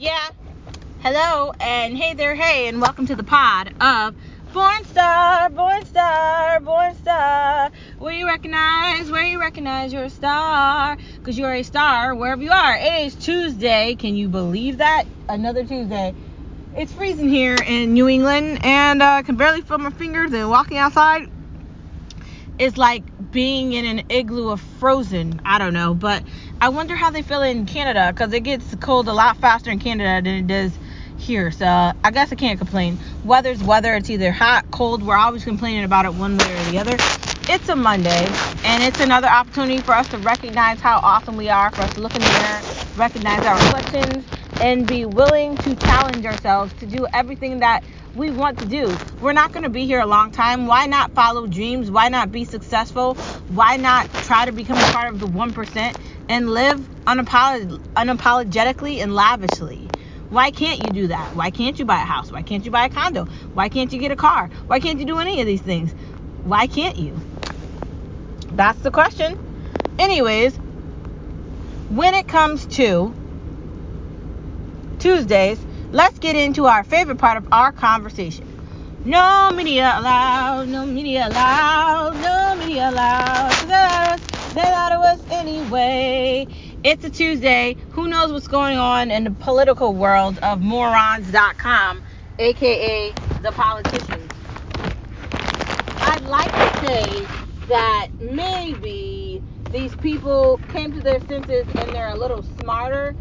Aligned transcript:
Yeah. 0.00 0.28
Hello, 1.00 1.52
and 1.58 1.96
hey 1.96 2.14
there, 2.14 2.36
hey, 2.36 2.68
and 2.68 2.80
welcome 2.80 3.06
to 3.06 3.16
the 3.16 3.24
pod 3.24 3.74
of 3.80 4.14
Born 4.52 4.84
Star, 4.84 5.48
Born 5.48 5.84
Star, 5.86 6.60
Born 6.60 6.94
Star. 6.94 7.72
Where 7.98 8.12
you 8.12 8.24
recognize, 8.24 9.10
where 9.10 9.24
you 9.24 9.40
recognize 9.40 9.92
you're 9.92 10.04
a 10.04 10.10
star, 10.10 10.96
because 11.16 11.36
you're 11.36 11.52
a 11.52 11.64
star 11.64 12.14
wherever 12.14 12.40
you 12.40 12.52
are. 12.52 12.76
It 12.76 13.06
is 13.06 13.16
Tuesday. 13.16 13.96
Can 13.96 14.14
you 14.14 14.28
believe 14.28 14.78
that? 14.78 15.02
Another 15.28 15.64
Tuesday. 15.64 16.14
It's 16.76 16.92
freezing 16.92 17.28
here 17.28 17.56
in 17.66 17.92
New 17.92 18.06
England, 18.06 18.60
and 18.62 19.02
I 19.02 19.18
uh, 19.18 19.22
can 19.22 19.34
barely 19.34 19.62
feel 19.62 19.78
my 19.78 19.90
fingers. 19.90 20.32
And 20.32 20.48
walking 20.48 20.78
outside 20.78 21.28
is 22.58 22.76
like 22.76 23.02
being 23.30 23.72
in 23.72 23.84
an 23.84 24.06
igloo 24.10 24.50
of 24.50 24.60
frozen. 24.60 25.40
I 25.44 25.58
don't 25.58 25.74
know, 25.74 25.94
but 25.94 26.22
I 26.60 26.70
wonder 26.70 26.96
how 26.96 27.10
they 27.10 27.22
feel 27.22 27.42
in 27.42 27.66
Canada 27.66 28.12
because 28.12 28.32
it 28.32 28.40
gets 28.40 28.74
cold 28.76 29.08
a 29.08 29.12
lot 29.12 29.36
faster 29.38 29.70
in 29.70 29.78
Canada 29.78 30.28
than 30.28 30.38
it 30.38 30.46
does 30.46 30.72
here. 31.18 31.50
So 31.50 31.66
I 31.66 32.10
guess 32.12 32.32
I 32.32 32.36
can't 32.36 32.58
complain. 32.58 32.98
Weather's 33.24 33.62
weather. 33.62 33.94
It's 33.94 34.10
either 34.10 34.32
hot, 34.32 34.70
cold. 34.70 35.02
We're 35.02 35.16
always 35.16 35.44
complaining 35.44 35.84
about 35.84 36.04
it 36.04 36.14
one 36.14 36.36
way 36.38 36.52
or 36.52 36.70
the 36.70 36.78
other. 36.78 36.96
It's 37.50 37.68
a 37.70 37.76
Monday, 37.76 38.28
and 38.64 38.82
it's 38.82 39.00
another 39.00 39.26
opportunity 39.26 39.78
for 39.78 39.92
us 39.92 40.06
to 40.08 40.18
recognize 40.18 40.80
how 40.80 40.98
awesome 41.02 41.36
we 41.36 41.48
are, 41.48 41.70
for 41.70 41.80
us 41.80 41.94
to 41.94 42.00
look 42.00 42.14
in 42.14 42.20
the 42.20 42.28
mirror, 42.28 42.60
recognize 42.96 43.42
our 43.46 43.54
reflections, 43.54 44.24
and 44.60 44.86
be 44.86 45.04
willing 45.04 45.56
to 45.58 45.76
challenge 45.76 46.24
ourselves 46.26 46.72
to 46.80 46.86
do 46.86 47.06
everything 47.12 47.60
that 47.60 47.84
we 48.14 48.30
want 48.30 48.58
to 48.58 48.66
do. 48.66 48.96
We're 49.20 49.32
not 49.32 49.52
going 49.52 49.62
to 49.62 49.70
be 49.70 49.86
here 49.86 50.00
a 50.00 50.06
long 50.06 50.32
time. 50.32 50.66
Why 50.66 50.86
not 50.86 51.12
follow 51.12 51.46
dreams? 51.46 51.90
Why 51.90 52.08
not 52.08 52.32
be 52.32 52.44
successful? 52.44 53.14
Why 53.14 53.76
not 53.76 54.12
try 54.12 54.46
to 54.46 54.52
become 54.52 54.76
a 54.76 54.92
part 54.92 55.12
of 55.12 55.20
the 55.20 55.26
1% 55.26 55.96
and 56.28 56.50
live 56.50 56.78
unapolog- 57.06 57.78
unapologetically 57.94 59.02
and 59.02 59.14
lavishly? 59.14 59.88
Why 60.30 60.50
can't 60.50 60.80
you 60.80 60.90
do 60.90 61.06
that? 61.06 61.34
Why 61.34 61.50
can't 61.50 61.78
you 61.78 61.84
buy 61.84 62.02
a 62.02 62.04
house? 62.04 62.30
Why 62.32 62.42
can't 62.42 62.64
you 62.64 62.70
buy 62.70 62.86
a 62.86 62.90
condo? 62.90 63.24
Why 63.54 63.68
can't 63.68 63.92
you 63.92 63.98
get 63.98 64.10
a 64.10 64.16
car? 64.16 64.48
Why 64.66 64.80
can't 64.80 64.98
you 64.98 65.06
do 65.06 65.18
any 65.18 65.40
of 65.40 65.46
these 65.46 65.62
things? 65.62 65.92
Why 66.44 66.66
can't 66.66 66.96
you? 66.96 67.18
That's 68.52 68.80
the 68.80 68.90
question. 68.90 69.38
Anyways, 69.98 70.56
when 71.88 72.14
it 72.14 72.28
comes 72.28 72.66
to 72.76 73.14
Tuesdays, 74.98 75.58
let's 75.92 76.18
get 76.18 76.36
into 76.36 76.66
our 76.66 76.84
favorite 76.84 77.18
part 77.18 77.36
of 77.36 77.46
our 77.52 77.72
conversation. 77.72 78.46
No 79.04 79.50
media 79.54 79.94
allowed, 79.96 80.68
no 80.68 80.84
media 80.84 81.28
allowed, 81.28 82.14
no 82.16 82.56
media 82.56 82.90
allowed. 82.90 84.18
They 84.54 84.62
us 85.08 85.20
anyway. 85.30 86.46
It's 86.84 87.04
a 87.04 87.10
Tuesday. 87.10 87.76
Who 87.90 88.08
knows 88.08 88.32
what's 88.32 88.48
going 88.48 88.76
on 88.76 89.10
in 89.10 89.24
the 89.24 89.30
political 89.30 89.94
world 89.94 90.38
of 90.42 90.60
morons.com, 90.60 92.02
aka 92.38 93.12
the 93.42 93.52
politicians? 93.52 94.32
I'd 96.00 96.22
like 96.22 96.50
to 96.50 96.86
say 96.86 97.26
that 97.68 98.08
maybe 98.20 99.42
these 99.70 99.94
people 99.96 100.60
came 100.72 100.92
to 100.92 101.00
their 101.00 101.20
senses 101.20 101.66
and 101.74 101.90
they're 101.94 102.08
a 102.08 102.16
little 102.16 102.42
smarter, 102.60 103.14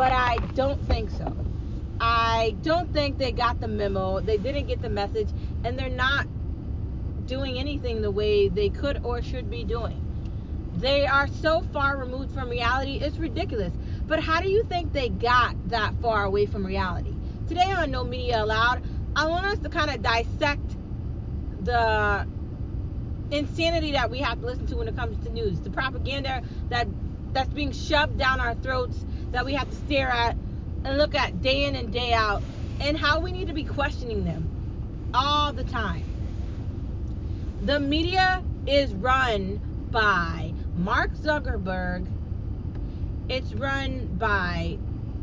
but 0.00 0.12
I 0.12 0.38
don't 0.54 0.82
think 0.86 1.10
so. 1.10 1.30
I 2.00 2.56
don't 2.62 2.90
think 2.90 3.18
they 3.18 3.32
got 3.32 3.60
the 3.60 3.68
memo. 3.68 4.20
They 4.20 4.38
didn't 4.38 4.66
get 4.66 4.80
the 4.80 4.88
message, 4.88 5.28
and 5.62 5.78
they're 5.78 5.90
not 5.90 6.26
doing 7.26 7.58
anything 7.58 8.00
the 8.00 8.10
way 8.10 8.48
they 8.48 8.70
could 8.70 9.04
or 9.04 9.20
should 9.20 9.50
be 9.50 9.62
doing. 9.62 10.00
They 10.76 11.06
are 11.06 11.28
so 11.28 11.60
far 11.60 11.98
removed 11.98 12.32
from 12.32 12.48
reality, 12.48 12.94
it's 12.94 13.18
ridiculous. 13.18 13.74
But 14.06 14.20
how 14.20 14.40
do 14.40 14.48
you 14.48 14.64
think 14.64 14.94
they 14.94 15.10
got 15.10 15.54
that 15.68 15.92
far 16.00 16.24
away 16.24 16.46
from 16.46 16.64
reality? 16.64 17.14
Today 17.46 17.70
on 17.70 17.90
No 17.90 18.02
Media 18.02 18.42
Allowed, 18.42 18.82
I 19.14 19.26
want 19.26 19.44
us 19.44 19.58
to 19.58 19.68
kind 19.68 19.90
of 19.90 20.00
dissect 20.00 20.76
the 21.60 22.26
insanity 23.30 23.92
that 23.92 24.10
we 24.10 24.20
have 24.20 24.40
to 24.40 24.46
listen 24.46 24.66
to 24.68 24.78
when 24.78 24.88
it 24.88 24.96
comes 24.96 25.22
to 25.26 25.30
news, 25.30 25.60
the 25.60 25.68
propaganda 25.68 26.40
that 26.70 26.88
that's 27.32 27.52
being 27.52 27.70
shoved 27.70 28.18
down 28.18 28.40
our 28.40 28.54
throats 28.56 29.04
that 29.32 29.44
we 29.44 29.54
have 29.54 29.68
to 29.68 29.76
stare 29.76 30.08
at 30.08 30.36
and 30.84 30.98
look 30.98 31.14
at 31.14 31.40
day 31.40 31.64
in 31.64 31.76
and 31.76 31.92
day 31.92 32.12
out 32.12 32.42
and 32.80 32.96
how 32.96 33.20
we 33.20 33.32
need 33.32 33.48
to 33.48 33.54
be 33.54 33.64
questioning 33.64 34.24
them 34.24 35.10
all 35.14 35.52
the 35.52 35.64
time. 35.64 36.04
The 37.62 37.78
media 37.78 38.42
is 38.66 38.94
run 38.94 39.60
by 39.90 40.52
Mark 40.76 41.14
Zuckerberg, 41.14 42.06
it's 43.28 43.52
run 43.54 44.06
by 44.18 44.78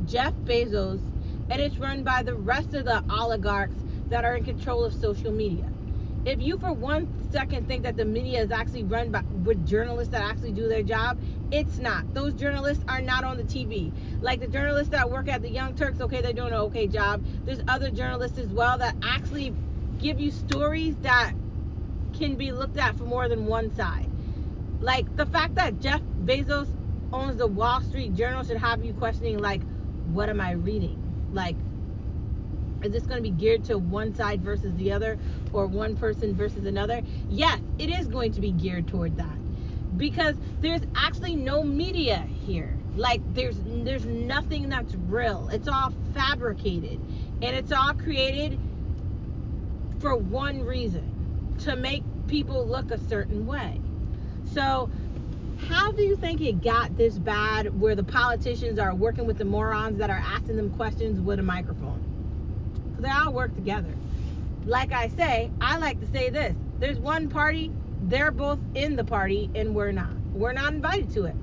Jeff 0.05 0.33
Bezos, 0.45 1.01
and 1.49 1.61
it's 1.61 1.77
run 1.77 2.03
by 2.03 2.23
the 2.23 2.35
rest 2.35 2.73
of 2.73 2.85
the 2.85 3.03
oligarchs 3.09 3.75
that 4.09 4.23
are 4.23 4.35
in 4.35 4.43
control 4.43 4.85
of 4.85 4.93
social 4.93 5.31
media. 5.31 5.69
If 6.25 6.41
you 6.41 6.57
for 6.57 6.73
one 6.73 7.07
second 7.31 7.67
think 7.67 7.83
that 7.83 7.97
the 7.97 8.05
media 8.05 8.41
is 8.41 8.51
actually 8.51 8.83
run 8.83 9.11
by 9.11 9.21
with 9.43 9.65
journalists 9.65 10.11
that 10.11 10.21
actually 10.21 10.51
do 10.51 10.67
their 10.67 10.83
job, 10.83 11.17
it's 11.51 11.77
not. 11.77 12.13
Those 12.13 12.33
journalists 12.33 12.83
are 12.87 13.01
not 13.01 13.23
on 13.23 13.37
the 13.37 13.43
TV. 13.43 13.91
Like 14.21 14.39
the 14.39 14.47
journalists 14.47 14.91
that 14.91 15.09
work 15.09 15.29
at 15.29 15.41
the 15.41 15.49
Young 15.49 15.75
Turks, 15.75 16.01
okay, 16.01 16.21
they're 16.21 16.33
doing 16.33 16.51
an 16.51 16.59
okay 16.59 16.87
job. 16.87 17.23
There's 17.45 17.61
other 17.67 17.89
journalists 17.89 18.37
as 18.37 18.49
well 18.49 18.77
that 18.79 18.95
actually 19.01 19.53
give 19.99 20.19
you 20.19 20.31
stories 20.31 20.95
that 20.97 21.33
can 22.13 22.35
be 22.35 22.51
looked 22.51 22.77
at 22.77 22.97
from 22.97 23.07
more 23.07 23.29
than 23.29 23.45
one 23.45 23.73
side. 23.75 24.09
Like 24.81 25.15
the 25.15 25.25
fact 25.25 25.55
that 25.55 25.79
Jeff 25.79 26.01
Bezos 26.01 26.67
owns 27.13 27.37
the 27.37 27.47
Wall 27.47 27.81
Street 27.81 28.13
Journal 28.13 28.43
should 28.43 28.57
have 28.57 28.83
you 28.83 28.93
questioning 28.93 29.39
like, 29.39 29.61
what 30.11 30.29
am 30.29 30.41
I 30.41 30.51
reading? 30.51 31.01
Like, 31.31 31.55
is 32.83 32.91
this 32.91 33.03
going 33.03 33.23
to 33.23 33.29
be 33.29 33.35
geared 33.35 33.63
to 33.65 33.77
one 33.77 34.13
side 34.13 34.41
versus 34.41 34.75
the 34.75 34.91
other 34.91 35.17
or 35.51 35.65
one 35.65 35.95
person 35.95 36.35
versus 36.35 36.65
another? 36.65 37.01
Yes, 37.29 37.59
it 37.79 37.89
is 37.89 38.07
going 38.07 38.33
to 38.33 38.41
be 38.41 38.51
geared 38.51 38.87
toward 38.87 39.17
that 39.17 39.36
because 39.97 40.35
there's 40.61 40.81
actually 40.95 41.35
no 41.35 41.63
media 41.63 42.19
here. 42.45 42.77
Like 42.95 43.21
there's 43.33 43.57
there's 43.65 44.05
nothing 44.05 44.69
that's 44.69 44.95
real. 44.95 45.49
It's 45.49 45.67
all 45.67 45.93
fabricated 46.13 46.99
and 47.41 47.55
it's 47.55 47.71
all 47.71 47.93
created 47.93 48.59
for 49.99 50.15
one 50.15 50.63
reason, 50.63 51.55
to 51.59 51.75
make 51.75 52.03
people 52.27 52.67
look 52.67 52.91
a 52.91 52.99
certain 52.99 53.45
way. 53.45 53.81
So, 54.53 54.89
how 55.67 55.91
do 55.91 56.03
you 56.03 56.15
think 56.15 56.39
it 56.41 56.61
got 56.61 56.95
this 56.97 57.17
bad 57.17 57.79
where 57.79 57.95
the 57.95 58.03
politicians 58.03 58.77
are 58.77 58.93
working 58.93 59.25
with 59.25 59.37
the 59.37 59.45
morons 59.45 59.97
that 59.97 60.09
are 60.09 60.21
asking 60.23 60.55
them 60.57 60.69
questions 60.71 61.19
with 61.19 61.39
a 61.39 61.43
microphone? 61.43 62.03
They 62.99 63.09
all 63.09 63.33
work 63.33 63.55
together. 63.55 63.93
Like 64.65 64.91
I 64.91 65.07
say, 65.09 65.51
I 65.61 65.77
like 65.77 65.99
to 65.99 66.07
say 66.07 66.29
this 66.29 66.55
there's 66.79 66.99
one 66.99 67.29
party 67.29 67.71
they're 68.07 68.31
both 68.31 68.59
in 68.73 68.95
the 68.95 69.03
party 69.03 69.49
and 69.53 69.75
we're 69.75 69.91
not. 69.91 70.15
We're 70.33 70.53
not 70.53 70.73
invited 70.73 71.11
to 71.11 71.25
it. 71.25 71.35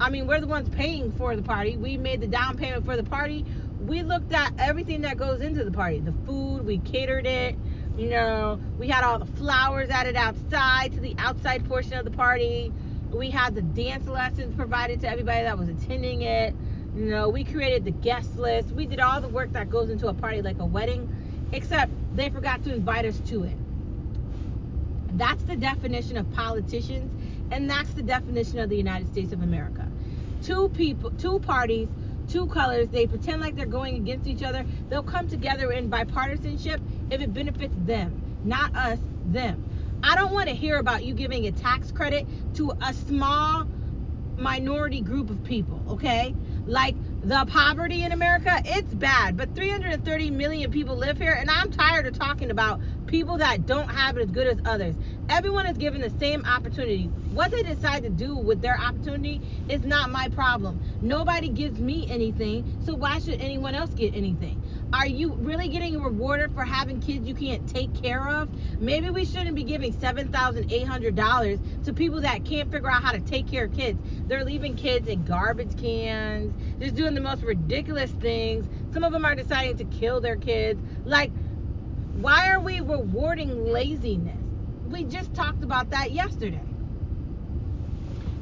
I 0.00 0.10
mean, 0.10 0.26
we're 0.26 0.40
the 0.40 0.46
ones 0.46 0.68
paying 0.68 1.12
for 1.12 1.36
the 1.36 1.42
party. 1.42 1.76
We 1.76 1.98
made 1.98 2.20
the 2.20 2.26
down 2.26 2.56
payment 2.56 2.84
for 2.84 2.96
the 2.96 3.04
party. 3.04 3.44
We 3.80 4.02
looked 4.02 4.32
at 4.32 4.52
everything 4.58 5.02
that 5.02 5.16
goes 5.16 5.40
into 5.40 5.64
the 5.64 5.70
party 5.70 6.00
the 6.00 6.14
food, 6.24 6.64
we 6.64 6.78
catered 6.78 7.26
it. 7.26 7.56
You 7.96 8.10
know, 8.10 8.60
we 8.78 8.88
had 8.88 9.04
all 9.04 9.18
the 9.18 9.26
flowers 9.26 9.90
added 9.90 10.16
outside 10.16 10.92
to 10.92 11.00
the 11.00 11.14
outside 11.18 11.64
portion 11.68 11.94
of 11.94 12.04
the 12.04 12.12
party. 12.12 12.72
We 13.10 13.30
had 13.30 13.54
the 13.54 13.62
dance 13.62 14.06
lessons 14.06 14.54
provided 14.54 15.00
to 15.00 15.08
everybody 15.10 15.42
that 15.42 15.58
was 15.58 15.68
attending 15.68 16.22
it. 16.22 16.54
You 16.94 17.06
know, 17.06 17.28
we 17.28 17.44
created 17.44 17.84
the 17.84 17.90
guest 17.90 18.36
list. 18.36 18.72
We 18.72 18.86
did 18.86 19.00
all 19.00 19.20
the 19.20 19.28
work 19.28 19.52
that 19.52 19.68
goes 19.68 19.90
into 19.90 20.08
a 20.08 20.14
party 20.14 20.42
like 20.42 20.60
a 20.60 20.66
wedding, 20.66 21.12
except 21.52 21.92
they 22.14 22.30
forgot 22.30 22.62
to 22.64 22.74
invite 22.74 23.04
us 23.04 23.20
to 23.26 23.44
it. 23.44 23.56
That's 25.12 25.42
the 25.44 25.56
definition 25.56 26.16
of 26.16 26.30
politicians, 26.34 27.10
and 27.50 27.68
that's 27.68 27.90
the 27.94 28.02
definition 28.02 28.58
of 28.58 28.68
the 28.68 28.76
United 28.76 29.10
States 29.10 29.32
of 29.32 29.42
America. 29.42 29.88
Two 30.42 30.68
people, 30.68 31.10
two 31.12 31.40
parties, 31.40 31.88
two 32.28 32.46
colors. 32.48 32.88
They 32.88 33.06
pretend 33.06 33.40
like 33.40 33.56
they're 33.56 33.66
going 33.66 33.96
against 33.96 34.26
each 34.26 34.42
other. 34.42 34.64
They'll 34.88 35.02
come 35.02 35.28
together 35.28 35.72
in 35.72 35.90
bipartisanship 35.90 36.80
if 37.10 37.20
it 37.20 37.32
benefits 37.32 37.74
them, 37.84 38.40
not 38.44 38.74
us, 38.76 38.98
them. 39.26 39.64
I 40.02 40.14
don't 40.14 40.32
want 40.32 40.48
to 40.48 40.54
hear 40.54 40.76
about 40.76 41.04
you 41.04 41.14
giving 41.14 41.46
a 41.46 41.52
tax 41.52 41.90
credit 41.90 42.26
to 42.54 42.72
a 42.82 42.94
small 42.94 43.66
minority 44.36 45.00
group 45.00 45.30
of 45.30 45.42
people, 45.42 45.82
okay? 45.88 46.34
Like 46.66 46.94
the 47.22 47.44
poverty 47.48 48.04
in 48.04 48.12
America, 48.12 48.62
it's 48.64 48.94
bad, 48.94 49.36
but 49.36 49.54
330 49.56 50.30
million 50.30 50.70
people 50.70 50.96
live 50.96 51.18
here, 51.18 51.32
and 51.32 51.50
I'm 51.50 51.72
tired 51.72 52.06
of 52.06 52.16
talking 52.16 52.50
about 52.50 52.80
people 53.08 53.38
that 53.38 53.66
don't 53.66 53.90
have 53.90 54.16
it 54.16 54.22
as 54.22 54.30
good 54.30 54.46
as 54.46 54.58
others. 54.64 54.94
Everyone 55.28 55.66
is 55.66 55.76
given 55.76 56.00
the 56.00 56.12
same 56.20 56.44
opportunity. 56.44 57.04
What 57.32 57.50
they 57.50 57.62
decide 57.62 58.02
to 58.04 58.10
do 58.10 58.36
with 58.36 58.60
their 58.60 58.78
opportunity 58.78 59.40
is 59.68 59.84
not 59.84 60.10
my 60.10 60.28
problem. 60.28 60.80
Nobody 61.00 61.48
gives 61.48 61.80
me 61.80 62.06
anything, 62.08 62.78
so 62.84 62.94
why 62.94 63.18
should 63.18 63.40
anyone 63.40 63.74
else 63.74 63.90
get 63.90 64.14
anything? 64.14 64.62
Are 64.92 65.06
you 65.06 65.34
really 65.34 65.68
getting 65.68 66.02
rewarded 66.02 66.52
for 66.52 66.64
having 66.64 67.00
kids 67.00 67.26
you 67.26 67.34
can't 67.34 67.68
take 67.68 67.94
care 68.00 68.26
of? 68.26 68.48
Maybe 68.80 69.10
we 69.10 69.24
shouldn't 69.24 69.54
be 69.56 69.64
giving 69.64 69.92
$7,800 69.92 71.84
to 71.84 71.92
people 71.92 72.20
that 72.22 72.44
can't 72.44 72.70
figure 72.70 72.90
out 72.90 73.02
how 73.02 73.12
to 73.12 73.20
take 73.20 73.46
care 73.46 73.64
of 73.64 73.74
kids. 73.74 73.98
They're 74.26 74.44
leaving 74.44 74.76
kids 74.76 75.08
in 75.08 75.24
garbage 75.24 75.78
cans, 75.78 76.54
just 76.80 76.94
doing 76.94 77.14
the 77.14 77.20
most 77.20 77.42
ridiculous 77.42 78.10
things. 78.12 78.66
Some 78.92 79.04
of 79.04 79.12
them 79.12 79.24
are 79.24 79.34
deciding 79.34 79.76
to 79.78 79.84
kill 79.84 80.20
their 80.20 80.36
kids. 80.36 80.80
Like, 81.04 81.32
why 82.20 82.50
are 82.50 82.58
we 82.58 82.80
rewarding 82.80 83.66
laziness? 83.66 84.36
We 84.88 85.04
just 85.04 85.34
talked 85.34 85.62
about 85.62 85.90
that 85.90 86.10
yesterday. 86.10 86.64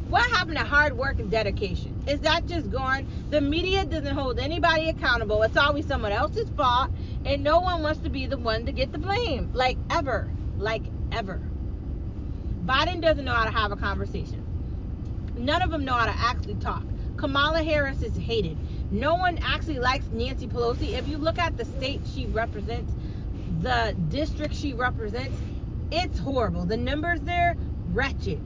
What 0.09 0.23
happened 0.31 0.57
to 0.57 0.65
hard 0.65 0.97
work 0.97 1.19
and 1.19 1.31
dedication? 1.31 1.95
Is 2.07 2.21
that 2.21 2.47
just 2.47 2.71
gone? 2.71 3.07
The 3.29 3.43
media 3.43 3.85
doesn't 3.85 4.15
hold 4.15 4.39
anybody 4.39 4.89
accountable. 4.89 5.43
It's 5.43 5.59
always 5.59 5.85
someone 5.85 6.13
else's 6.13 6.49
fault, 6.51 6.91
and 7.27 7.45
no 7.45 7.61
one 7.61 7.83
wants 7.83 8.01
to 8.01 8.09
be 8.09 8.27
the 8.27 8.39
one 8.39 8.65
to 8.65 8.73
get 8.73 8.93
the 8.93 8.99
blame. 8.99 9.51
Like 9.53 9.77
ever. 9.91 10.31
Like 10.57 10.85
ever. 11.13 11.43
Biden 12.65 13.03
doesn't 13.03 13.27
know 13.27 13.35
how 13.35 13.45
to 13.45 13.51
have 13.51 13.73
a 13.73 13.77
conversation. 13.77 14.43
None 15.37 15.61
of 15.61 15.71
them 15.71 15.85
know 15.85 15.93
how 15.93 16.07
to 16.07 16.17
actually 16.19 16.55
talk. 16.55 16.85
Kamala 17.19 17.63
Harris 17.63 18.01
is 18.01 18.17
hated. 18.17 18.57
No 18.91 19.17
one 19.17 19.39
actually 19.43 19.81
likes 19.81 20.07
Nancy 20.13 20.47
Pelosi. 20.47 20.93
If 20.97 21.09
you 21.09 21.19
look 21.19 21.39
at 21.39 21.59
the 21.59 21.65
state 21.65 22.01
she 22.15 22.27
represents, 22.27 22.93
the 23.67 23.97
district 24.11 24.55
she 24.55 24.75
represents, 24.75 25.37
it's 25.91 26.21
horrible. 26.21 26.65
The 26.65 26.77
numbers 26.77 27.21
there, 27.23 27.57
wretched 27.93 28.41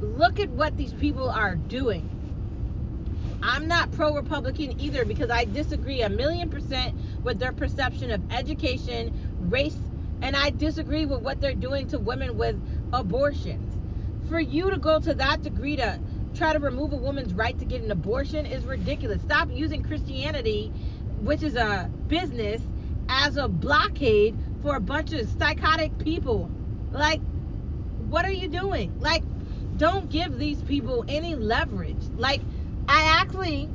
look 0.00 0.38
at 0.38 0.50
what 0.50 0.76
these 0.76 0.92
people 0.92 1.30
are 1.30 1.54
doing. 1.54 2.10
I'm 3.42 3.66
not 3.66 3.90
pro 3.92 4.14
Republican 4.14 4.78
either 4.78 5.06
because 5.06 5.30
I 5.30 5.46
disagree 5.46 6.02
a 6.02 6.10
million 6.10 6.50
percent 6.50 6.94
with 7.22 7.38
their 7.38 7.52
perception 7.52 8.10
of 8.10 8.20
education, 8.30 9.14
race, 9.48 9.78
and 10.20 10.36
I 10.36 10.50
disagree 10.50 11.06
with 11.06 11.22
what 11.22 11.40
they're 11.40 11.54
doing 11.54 11.88
to 11.88 11.98
women 11.98 12.36
with 12.36 12.60
abortions. 12.92 13.72
For 14.28 14.38
you 14.38 14.70
to 14.70 14.76
go 14.76 15.00
to 15.00 15.14
that 15.14 15.40
degree 15.40 15.76
to 15.76 15.98
try 16.34 16.52
to 16.52 16.58
remove 16.58 16.92
a 16.92 16.96
woman's 16.96 17.32
right 17.32 17.58
to 17.58 17.64
get 17.64 17.80
an 17.80 17.90
abortion 17.90 18.44
is 18.44 18.64
ridiculous. 18.64 19.22
Stop 19.22 19.48
using 19.50 19.82
Christianity, 19.82 20.68
which 21.20 21.42
is 21.42 21.56
a 21.56 21.90
business, 22.08 22.60
as 23.08 23.36
a 23.36 23.48
blockade 23.48 24.36
for 24.62 24.76
a 24.76 24.80
bunch 24.80 25.12
of 25.12 25.28
psychotic 25.38 25.96
people. 25.98 26.50
Like, 26.92 27.20
what 28.08 28.24
are 28.24 28.32
you 28.32 28.48
doing? 28.48 28.98
Like, 29.00 29.22
don't 29.76 30.08
give 30.08 30.38
these 30.38 30.62
people 30.62 31.04
any 31.08 31.34
leverage. 31.34 32.02
Like, 32.16 32.40
I 32.88 33.20
actually 33.20 33.68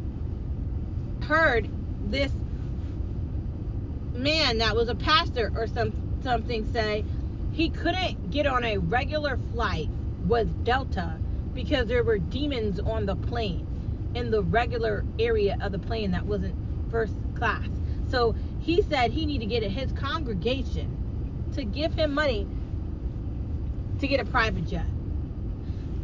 heard 1.23 1.69
this 2.09 2.31
man 4.13 4.57
that 4.59 4.75
was 4.75 4.89
a 4.89 4.95
pastor 4.95 5.51
or 5.55 5.67
some 5.67 5.93
something 6.23 6.71
say 6.71 7.03
he 7.51 7.69
couldn't 7.69 8.31
get 8.31 8.45
on 8.45 8.63
a 8.63 8.77
regular 8.77 9.37
flight 9.53 9.89
with 10.27 10.63
Delta 10.63 11.17
because 11.53 11.87
there 11.87 12.03
were 12.03 12.17
demons 12.17 12.79
on 12.79 13.05
the 13.05 13.15
plane 13.15 13.67
in 14.13 14.31
the 14.31 14.43
regular 14.43 15.03
area 15.19 15.57
of 15.61 15.71
the 15.71 15.79
plane 15.79 16.11
that 16.11 16.25
wasn't 16.25 16.55
first 16.91 17.13
class. 17.35 17.67
So 18.09 18.35
he 18.61 18.83
said 18.83 19.11
he 19.11 19.25
needed 19.25 19.49
to 19.49 19.59
get 19.59 19.63
his 19.63 19.91
congregation 19.91 21.49
to 21.53 21.63
give 21.63 21.93
him 21.93 22.13
money 22.13 22.47
to 23.99 24.07
get 24.07 24.19
a 24.19 24.25
private 24.25 24.67
jet. 24.67 24.85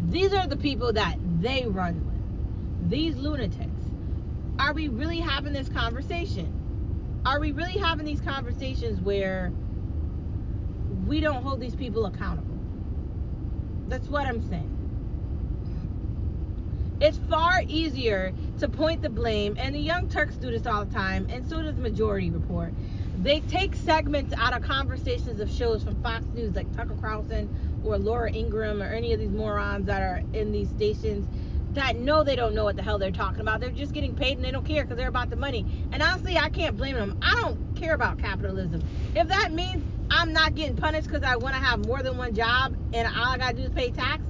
These 0.09 0.33
are 0.33 0.47
the 0.47 0.57
people 0.57 0.93
that 0.93 1.17
they 1.39 1.65
run 1.67 2.05
with. 2.05 2.89
These 2.89 3.15
lunatics. 3.15 3.71
Are 4.59 4.73
we 4.73 4.87
really 4.87 5.19
having 5.19 5.53
this 5.53 5.69
conversation? 5.69 7.21
Are 7.25 7.39
we 7.39 7.51
really 7.51 7.77
having 7.77 8.05
these 8.05 8.21
conversations 8.21 8.99
where 9.01 9.51
we 11.05 11.19
don't 11.19 11.43
hold 11.43 11.59
these 11.59 11.75
people 11.75 12.05
accountable? 12.07 12.57
That's 13.87 14.07
what 14.07 14.25
I'm 14.25 14.47
saying. 14.49 14.73
It's 16.99 17.19
far 17.29 17.61
easier 17.67 18.33
to 18.59 18.67
point 18.67 19.01
the 19.01 19.09
blame, 19.09 19.55
and 19.59 19.73
the 19.73 19.79
Young 19.79 20.09
Turks 20.09 20.35
do 20.35 20.49
this 20.49 20.65
all 20.65 20.85
the 20.85 20.93
time, 20.93 21.27
and 21.29 21.47
so 21.47 21.61
does 21.61 21.75
the 21.75 21.81
Majority 21.81 22.31
Report. 22.31 22.73
They 23.21 23.39
take 23.41 23.75
segments 23.75 24.33
out 24.37 24.53
of 24.53 24.61
conversations 24.61 25.39
of 25.39 25.51
shows 25.51 25.83
from 25.83 26.01
Fox 26.01 26.25
News, 26.33 26.55
like 26.55 26.73
Tucker 26.75 26.95
Carlson 27.01 27.49
or 27.83 27.97
Laura 27.97 28.31
Ingraham 28.31 28.81
or 28.81 28.85
any 28.85 29.13
of 29.13 29.19
these 29.19 29.31
morons 29.31 29.85
that 29.87 30.01
are 30.01 30.21
in 30.33 30.51
these 30.51 30.69
stations 30.69 31.27
that 31.73 31.95
know 31.95 32.23
they 32.23 32.35
don't 32.35 32.55
know 32.55 32.63
what 32.63 32.75
the 32.75 32.81
hell 32.81 32.97
they're 32.97 33.11
talking 33.11 33.41
about. 33.41 33.59
They're 33.59 33.69
just 33.69 33.93
getting 33.93 34.15
paid 34.15 34.37
and 34.37 34.45
they 34.45 34.51
don't 34.51 34.65
care 34.65 34.83
because 34.83 34.97
they're 34.97 35.07
about 35.07 35.29
the 35.29 35.35
money. 35.35 35.65
And 35.91 36.01
honestly, 36.01 36.37
I 36.37 36.49
can't 36.49 36.75
blame 36.77 36.95
them. 36.95 37.17
I 37.21 37.35
don't 37.35 37.75
care 37.75 37.93
about 37.93 38.17
capitalism. 38.19 38.83
If 39.15 39.27
that 39.27 39.51
means 39.51 39.83
I'm 40.09 40.33
not 40.33 40.55
getting 40.55 40.75
punished 40.75 41.07
because 41.07 41.23
I 41.23 41.35
want 41.35 41.55
to 41.55 41.61
have 41.61 41.85
more 41.85 42.01
than 42.01 42.17
one 42.17 42.33
job 42.33 42.75
and 42.93 43.07
all 43.07 43.25
I 43.25 43.37
got 43.37 43.51
to 43.51 43.57
do 43.57 43.63
is 43.63 43.71
pay 43.71 43.91
tax, 43.91 44.23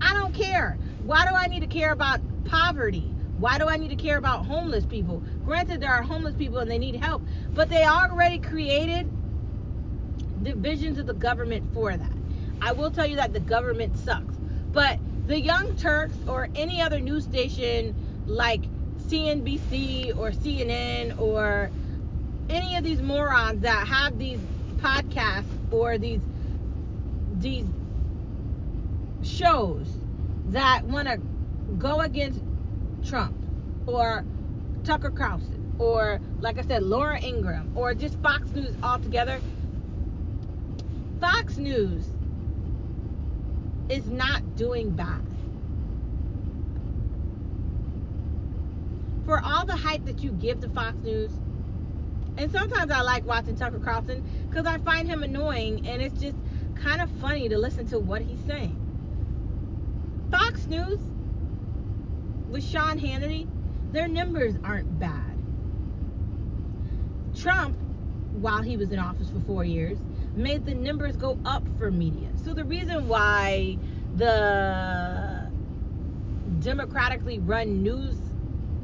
I 0.00 0.12
don't 0.14 0.34
care. 0.34 0.78
Why 1.04 1.26
do 1.26 1.34
I 1.34 1.46
need 1.46 1.60
to 1.60 1.66
care 1.66 1.92
about 1.92 2.20
poverty? 2.44 3.09
Why 3.40 3.56
do 3.56 3.68
I 3.68 3.78
need 3.78 3.88
to 3.88 3.96
care 3.96 4.18
about 4.18 4.44
homeless 4.44 4.84
people? 4.84 5.22
Granted, 5.46 5.80
there 5.80 5.92
are 5.92 6.02
homeless 6.02 6.34
people 6.34 6.58
and 6.58 6.70
they 6.70 6.76
need 6.76 6.96
help, 6.96 7.22
but 7.54 7.70
they 7.70 7.84
already 7.84 8.38
created 8.38 9.10
divisions 10.42 10.98
of 10.98 11.06
the 11.06 11.14
government 11.14 11.72
for 11.72 11.96
that. 11.96 12.12
I 12.60 12.72
will 12.72 12.90
tell 12.90 13.06
you 13.06 13.16
that 13.16 13.32
the 13.32 13.40
government 13.40 13.96
sucks. 13.96 14.36
But 14.72 14.98
the 15.26 15.40
Young 15.40 15.74
Turks 15.76 16.16
or 16.26 16.48
any 16.54 16.82
other 16.82 17.00
news 17.00 17.24
station 17.24 17.94
like 18.26 18.62
CNBC 19.08 20.18
or 20.18 20.32
CNN 20.32 21.18
or 21.18 21.70
any 22.50 22.76
of 22.76 22.84
these 22.84 23.00
morons 23.00 23.62
that 23.62 23.86
have 23.86 24.18
these 24.18 24.40
podcasts 24.76 25.72
or 25.72 25.96
these 25.96 26.20
these 27.38 27.66
shows 29.22 29.88
that 30.48 30.84
want 30.84 31.08
to 31.08 31.18
go 31.78 32.00
against 32.02 32.40
Trump 33.10 33.34
or 33.86 34.24
Tucker 34.84 35.10
Carlson 35.10 35.74
or 35.80 36.20
like 36.40 36.58
I 36.58 36.62
said 36.62 36.84
Laura 36.84 37.20
Ingraham 37.20 37.72
or 37.74 37.92
just 37.92 38.16
Fox 38.22 38.48
News 38.52 38.76
altogether 38.84 39.40
Fox 41.20 41.58
News 41.58 42.06
is 43.88 44.08
not 44.08 44.54
doing 44.54 44.90
bad. 44.90 45.22
For 49.24 49.40
all 49.40 49.66
the 49.66 49.76
hype 49.76 50.04
that 50.04 50.22
you 50.22 50.30
give 50.30 50.60
to 50.60 50.68
Fox 50.68 50.96
News, 51.02 51.32
and 52.36 52.50
sometimes 52.52 52.92
I 52.92 53.00
like 53.02 53.26
watching 53.26 53.56
Tucker 53.56 53.80
Carlson 53.80 54.24
because 54.48 54.66
I 54.66 54.78
find 54.78 55.08
him 55.08 55.24
annoying 55.24 55.86
and 55.86 56.00
it's 56.00 56.20
just 56.20 56.36
kind 56.76 57.00
of 57.00 57.10
funny 57.20 57.48
to 57.48 57.58
listen 57.58 57.86
to 57.88 57.98
what 57.98 58.22
he's 58.22 58.40
saying. 58.46 58.76
Fox 60.30 60.66
News 60.66 61.00
with 62.50 62.64
Sean 62.64 62.98
Hannity, 62.98 63.48
their 63.92 64.08
numbers 64.08 64.56
aren't 64.64 64.98
bad. 64.98 65.36
Trump, 67.34 67.76
while 68.32 68.62
he 68.62 68.76
was 68.76 68.90
in 68.90 68.98
office 68.98 69.30
for 69.30 69.40
four 69.40 69.64
years, 69.64 69.98
made 70.34 70.64
the 70.64 70.74
numbers 70.74 71.16
go 71.16 71.38
up 71.44 71.66
for 71.78 71.90
media. 71.90 72.28
So 72.44 72.54
the 72.54 72.64
reason 72.64 73.08
why 73.08 73.78
the 74.16 75.50
democratically 76.60 77.38
run 77.38 77.82
news 77.82 78.16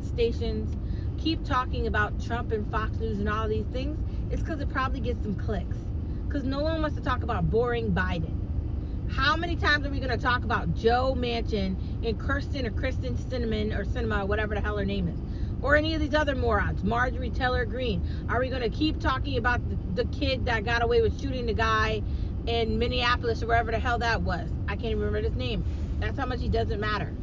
stations 0.03 0.77
keep 1.19 1.45
talking 1.45 1.87
about 1.87 2.21
Trump 2.23 2.53
and 2.53 2.71
Fox 2.71 2.99
News 2.99 3.19
and 3.19 3.29
all 3.29 3.49
these 3.49 3.67
things 3.67 3.99
is 4.33 4.41
because 4.41 4.61
it 4.61 4.69
probably 4.69 5.01
gets 5.01 5.23
some 5.23 5.35
clicks. 5.35 5.77
Because 6.27 6.45
no 6.45 6.61
one 6.61 6.81
wants 6.83 6.97
to 6.97 7.03
talk 7.03 7.23
about 7.23 7.51
boring 7.51 7.93
Biden. 7.93 8.46
How 9.09 9.37
many 9.37 9.57
times 9.57 9.87
are 9.87 9.91
we 9.91 10.01
going 10.01 10.11
to 10.11 10.23
talk 10.23 10.45
about 10.45 10.75
Joe 10.75 11.15
Manchin 11.17 11.77
and 12.03 12.19
Kirsten 12.19 12.67
or 12.67 12.71
Kristen 12.71 13.17
Cinnamon 13.17 13.73
or 13.73 13.85
Cinema, 13.85 14.25
or 14.25 14.27
whatever 14.27 14.55
the 14.55 14.61
hell 14.61 14.77
her 14.79 14.85
name 14.85 15.09
is? 15.09 15.19
Or 15.63 15.77
any 15.77 15.95
of 15.95 16.01
these 16.01 16.15
other 16.15 16.35
morons, 16.35 16.83
Marjorie 16.83 17.31
Taylor 17.31 17.65
Greene? 17.65 18.03
Are 18.29 18.41
we 18.41 18.49
going 18.49 18.63
to 18.63 18.69
keep 18.69 19.01
talking 19.01 19.39
about 19.39 19.61
the, 19.69 20.03
the 20.03 20.09
kid 20.11 20.45
that 20.47 20.65
got 20.65 20.83
away 20.83 21.03
with 21.03 21.21
shooting 21.21 21.47
the 21.47 21.55
guy 21.55 22.03
in 22.47 22.79
Minneapolis 22.79 23.43
or 23.43 23.47
wherever 23.47 23.71
the 23.71 23.79
hell 23.79 23.99
that 23.99 24.23
was? 24.23 24.49
I 24.67 24.75
can't 24.75 24.87
even 24.87 24.99
remember 24.99 25.29
his 25.29 25.37
name. 25.37 25.65
That's 26.01 26.19
how 26.19 26.27
much 26.27 26.41
he 26.41 26.49
doesn't 26.49 26.81
matter. 26.81 27.15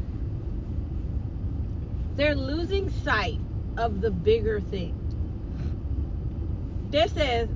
They're 2.16 2.36
losing 2.36 2.90
sight 3.04 3.40
of 3.78 4.02
the 4.02 4.10
bigger 4.10 4.62
thing. 4.62 4.98
This 6.90 7.12
is 7.18 7.50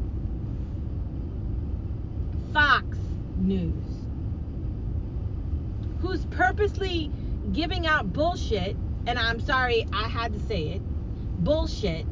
Fox 2.53 2.97
News 3.37 3.86
who's 5.99 6.25
purposely 6.25 7.11
giving 7.51 7.87
out 7.87 8.13
bullshit, 8.13 8.75
and 9.05 9.17
I'm 9.17 9.39
sorry 9.39 9.87
I 9.93 10.07
had 10.07 10.33
to 10.33 10.39
say 10.39 10.69
it, 10.69 10.81
bullshit, 11.43 12.05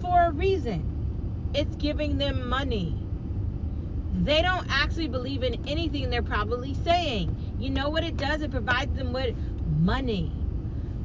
for 0.00 0.24
a 0.26 0.32
reason. 0.32 1.50
It's 1.54 1.74
giving 1.76 2.18
them 2.18 2.48
money. 2.48 2.96
They 4.12 4.42
don't 4.42 4.66
actually 4.68 5.08
believe 5.08 5.42
in 5.42 5.66
anything 5.66 6.10
they're 6.10 6.22
probably 6.22 6.74
saying. 6.74 7.54
You 7.58 7.70
know 7.70 7.88
what 7.88 8.04
it 8.04 8.16
does? 8.16 8.42
It 8.42 8.50
provides 8.50 8.94
them 8.96 9.12
with 9.12 9.34
money. 9.80 10.32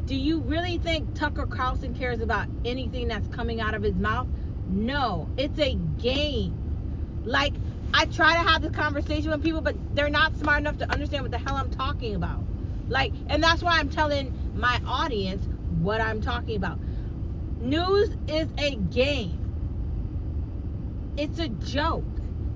Do 0.05 0.15
you 0.15 0.41
really 0.41 0.77
think 0.77 1.13
Tucker 1.15 1.46
Carlson 1.46 1.93
cares 1.96 2.20
about 2.20 2.48
anything 2.65 3.08
that's 3.08 3.27
coming 3.29 3.62
out 3.62 3.74
of 3.74 3.84
his 3.84 3.96
mouth? 3.96 4.27
No, 4.67 5.29
it's 5.38 5.58
a 5.60 5.75
game. 5.75 6.53
Like, 7.24 7.53
I 7.94 8.06
try 8.06 8.34
to 8.44 8.50
have 8.50 8.62
this 8.62 8.72
conversation 8.72 9.32
with 9.32 9.44
people, 9.44 9.62
but 9.62 9.76
they're 9.96 10.10
not 10.10 10.36
smart 10.38 10.60
enough 10.60 10.78
to 10.80 10.92
understand 10.92 11.24
what 11.24 11.32
the 11.32 11.38
hell 11.38 11.56
I'm 11.56 11.70
talking 11.72 12.16
about. 12.16 12.44
Like, 12.90 13.14
and 13.30 13.44
that's 13.44 13.64
why 13.64 13.80
I'm 13.80 13.90
telling 13.90 14.34
my 14.56 14.82
audience 14.88 15.48
what 15.82 16.02
I'm 16.02 16.22
talking 16.22 16.56
about. 16.56 16.80
News 17.60 18.16
is 18.28 18.50
a 18.58 18.76
game. 18.76 19.40
It's 21.18 21.40
a 21.40 21.50
joke. 21.50 22.06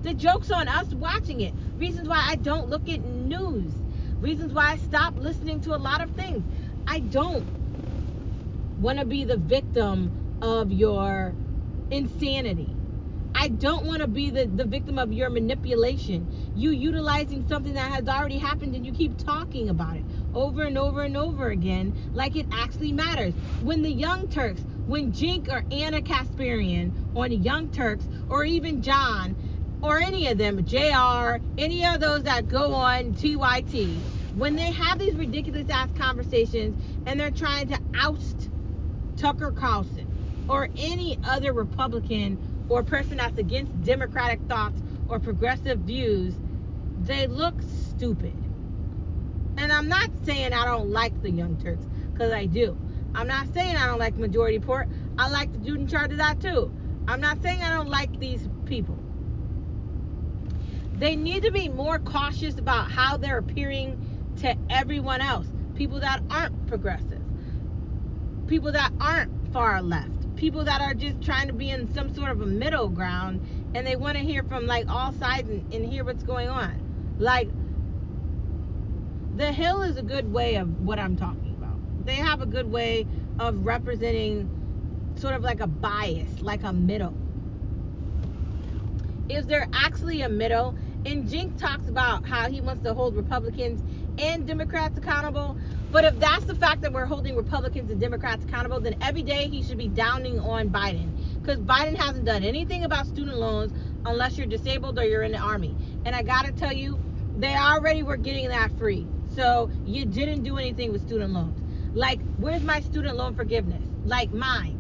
The 0.03 0.13
joke's 0.13 0.51
on 0.51 0.67
us 0.67 0.93
watching 0.93 1.41
it. 1.41 1.53
Reasons 1.77 2.07
why 2.07 2.25
I 2.27 2.35
don't 2.35 2.69
look 2.69 2.89
at 2.89 3.01
news. 3.01 3.73
Reasons 4.21 4.53
why 4.53 4.71
I 4.71 4.77
stop 4.77 5.17
listening 5.17 5.61
to 5.61 5.75
a 5.75 5.77
lot 5.77 6.01
of 6.01 6.11
things. 6.11 6.43
I 6.87 6.99
don't 6.99 7.47
want 8.79 8.99
to 8.99 9.05
be 9.05 9.25
the 9.25 9.37
victim 9.37 10.39
of 10.41 10.71
your 10.71 11.35
insanity. 11.91 12.76
I 13.39 13.49
don't 13.49 13.85
want 13.85 14.01
to 14.01 14.07
be 14.07 14.31
the, 14.31 14.47
the 14.47 14.65
victim 14.65 14.97
of 14.97 15.13
your 15.13 15.29
manipulation. 15.29 16.27
You 16.55 16.71
utilizing 16.71 17.47
something 17.47 17.75
that 17.75 17.91
has 17.91 18.07
already 18.07 18.39
happened 18.39 18.73
and 18.75 18.83
you 18.83 18.91
keep 18.91 19.15
talking 19.23 19.69
about 19.69 19.95
it 19.97 20.03
over 20.33 20.63
and 20.63 20.75
over 20.75 21.03
and 21.03 21.15
over 21.15 21.51
again 21.51 21.93
like 22.13 22.35
it 22.35 22.47
actually 22.51 22.91
matters. 22.93 23.35
When 23.61 23.83
the 23.83 23.91
Young 23.91 24.27
Turks, 24.27 24.61
when 24.87 25.13
Cenk 25.13 25.49
or 25.49 25.63
Ana 25.71 26.01
Kasparian 26.01 26.91
on 27.15 27.29
the 27.29 27.35
Young 27.37 27.69
Turks, 27.69 28.07
or 28.27 28.43
even 28.43 28.81
John, 28.81 29.35
or 29.83 29.99
any 29.99 30.27
of 30.29 30.39
them, 30.39 30.65
JR, 30.65 31.37
any 31.59 31.85
of 31.85 31.99
those 31.99 32.23
that 32.23 32.47
go 32.47 32.73
on 32.73 33.13
TYT, 33.13 34.03
when 34.35 34.55
they 34.55 34.71
have 34.71 34.97
these 34.97 35.15
ridiculous 35.15 35.69
ass 35.69 35.91
conversations 35.95 36.75
and 37.05 37.19
they're 37.19 37.29
trying 37.29 37.67
to 37.67 37.79
oust 37.99 38.49
Tucker 39.15 39.51
Carlson 39.51 40.07
or 40.49 40.69
any 40.75 41.19
other 41.23 41.53
Republican 41.53 42.39
or 42.69 42.81
a 42.81 42.83
person 42.83 43.17
that's 43.17 43.37
against 43.37 43.81
democratic 43.83 44.41
thoughts 44.47 44.81
or 45.07 45.19
progressive 45.19 45.79
views, 45.79 46.35
they 46.99 47.27
look 47.27 47.61
stupid. 47.61 48.35
And 49.57 49.71
I'm 49.71 49.87
not 49.87 50.09
saying 50.23 50.53
I 50.53 50.65
don't 50.65 50.91
like 50.91 51.21
the 51.21 51.31
Young 51.31 51.57
Turks, 51.57 51.85
because 52.11 52.31
I 52.31 52.45
do. 52.45 52.77
I'm 53.15 53.27
not 53.27 53.51
saying 53.53 53.75
I 53.75 53.87
don't 53.87 53.99
like 53.99 54.15
Majority 54.15 54.57
Report. 54.57 54.87
I 55.17 55.29
like 55.29 55.51
the 55.51 55.57
dude 55.57 55.79
in 55.79 55.87
charge 55.87 56.11
of 56.11 56.17
that 56.17 56.39
too. 56.39 56.71
I'm 57.07 57.21
not 57.21 57.41
saying 57.41 57.61
I 57.61 57.69
don't 57.69 57.89
like 57.89 58.19
these 58.19 58.47
people. 58.65 58.97
They 60.93 61.15
need 61.15 61.43
to 61.43 61.51
be 61.51 61.69
more 61.69 61.99
cautious 61.99 62.57
about 62.57 62.91
how 62.91 63.17
they're 63.17 63.37
appearing 63.37 64.33
to 64.37 64.55
everyone 64.69 65.21
else. 65.21 65.47
People 65.75 65.99
that 66.01 66.21
aren't 66.29 66.67
progressive. 66.67 67.21
People 68.47 68.71
that 68.73 68.91
aren't 68.99 69.31
far 69.53 69.81
left. 69.81 70.16
People 70.37 70.63
that 70.65 70.81
are 70.81 70.93
just 70.93 71.21
trying 71.21 71.47
to 71.47 71.53
be 71.53 71.71
in 71.71 71.91
some 71.93 72.13
sort 72.13 72.29
of 72.29 72.41
a 72.41 72.45
middle 72.45 72.89
ground 72.89 73.41
and 73.73 73.85
they 73.85 73.95
want 73.95 74.17
to 74.17 74.23
hear 74.23 74.43
from 74.43 74.67
like 74.67 74.85
all 74.87 75.11
sides 75.13 75.49
and, 75.49 75.73
and 75.73 75.83
hear 75.83 76.05
what's 76.05 76.23
going 76.23 76.47
on. 76.47 77.15
Like 77.19 77.49
the 79.35 79.51
Hill 79.51 79.81
is 79.81 79.97
a 79.97 80.03
good 80.03 80.31
way 80.31 80.55
of 80.55 80.81
what 80.81 80.99
I'm 80.99 81.17
talking 81.17 81.55
about. 81.57 81.77
They 82.05 82.15
have 82.15 82.41
a 82.41 82.45
good 82.45 82.71
way 82.71 83.07
of 83.39 83.65
representing 83.65 84.49
sort 85.15 85.33
of 85.33 85.41
like 85.41 85.59
a 85.59 85.67
bias, 85.67 86.41
like 86.41 86.63
a 86.63 86.71
middle. 86.71 87.15
Is 89.29 89.47
there 89.47 89.67
actually 89.73 90.21
a 90.21 90.29
middle? 90.29 90.75
And 91.05 91.27
Cenk 91.27 91.57
talks 91.57 91.87
about 91.87 92.27
how 92.27 92.49
he 92.49 92.61
wants 92.61 92.83
to 92.83 92.93
hold 92.93 93.15
Republicans 93.15 93.81
and 94.19 94.45
Democrats 94.45 94.97
accountable. 94.97 95.57
But 95.91 96.03
if 96.03 96.19
that's 96.19 96.43
the 96.45 96.55
fact 96.55 96.81
that 96.81 96.91
we're 96.91 97.05
holding 97.05 97.35
Republicans 97.35 97.89
and 97.89 97.99
Democrats 97.99 98.43
accountable, 98.43 98.81
then 98.81 98.97
every 99.01 99.23
day 99.23 99.47
he 99.47 99.63
should 99.63 99.77
be 99.77 99.87
downing 99.87 100.39
on 100.39 100.69
Biden. 100.69 101.09
Because 101.41 101.59
Biden 101.59 101.95
hasn't 101.95 102.25
done 102.25 102.43
anything 102.43 102.83
about 102.83 103.07
student 103.07 103.37
loans 103.37 103.71
unless 104.05 104.37
you're 104.37 104.47
disabled 104.47 104.99
or 104.99 105.05
you're 105.05 105.23
in 105.23 105.31
the 105.31 105.37
army. 105.37 105.75
And 106.05 106.13
I 106.15 106.23
gotta 106.23 106.51
tell 106.51 106.73
you, 106.73 106.99
they 107.37 107.55
already 107.55 108.03
were 108.03 108.17
getting 108.17 108.49
that 108.49 108.77
free. 108.77 109.07
So 109.35 109.69
you 109.85 110.05
didn't 110.05 110.43
do 110.43 110.57
anything 110.57 110.91
with 110.91 111.05
student 111.05 111.31
loans. 111.31 111.61
Like, 111.95 112.19
where's 112.37 112.63
my 112.63 112.81
student 112.81 113.15
loan 113.15 113.35
forgiveness? 113.35 113.81
Like 114.03 114.31
mine. 114.33 114.77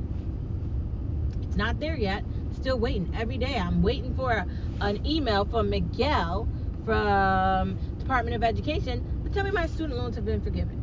It's 1.43 1.55
not 1.55 1.79
there 1.79 1.95
yet. 1.95 2.25
Still 2.55 2.79
waiting. 2.79 3.15
Every 3.17 3.37
day 3.37 3.57
I'm 3.57 3.81
waiting 3.81 4.13
for 4.15 4.31
a, 4.31 4.47
an 4.81 5.05
email 5.05 5.45
from 5.45 5.69
Miguel 5.69 6.49
from 6.85 7.77
Department 7.99 8.35
of 8.35 8.43
Education 8.43 9.23
to 9.23 9.29
tell 9.29 9.43
me 9.43 9.51
my 9.51 9.67
student 9.67 9.97
loans 9.97 10.15
have 10.15 10.25
been 10.25 10.41
forgiven. 10.41 10.76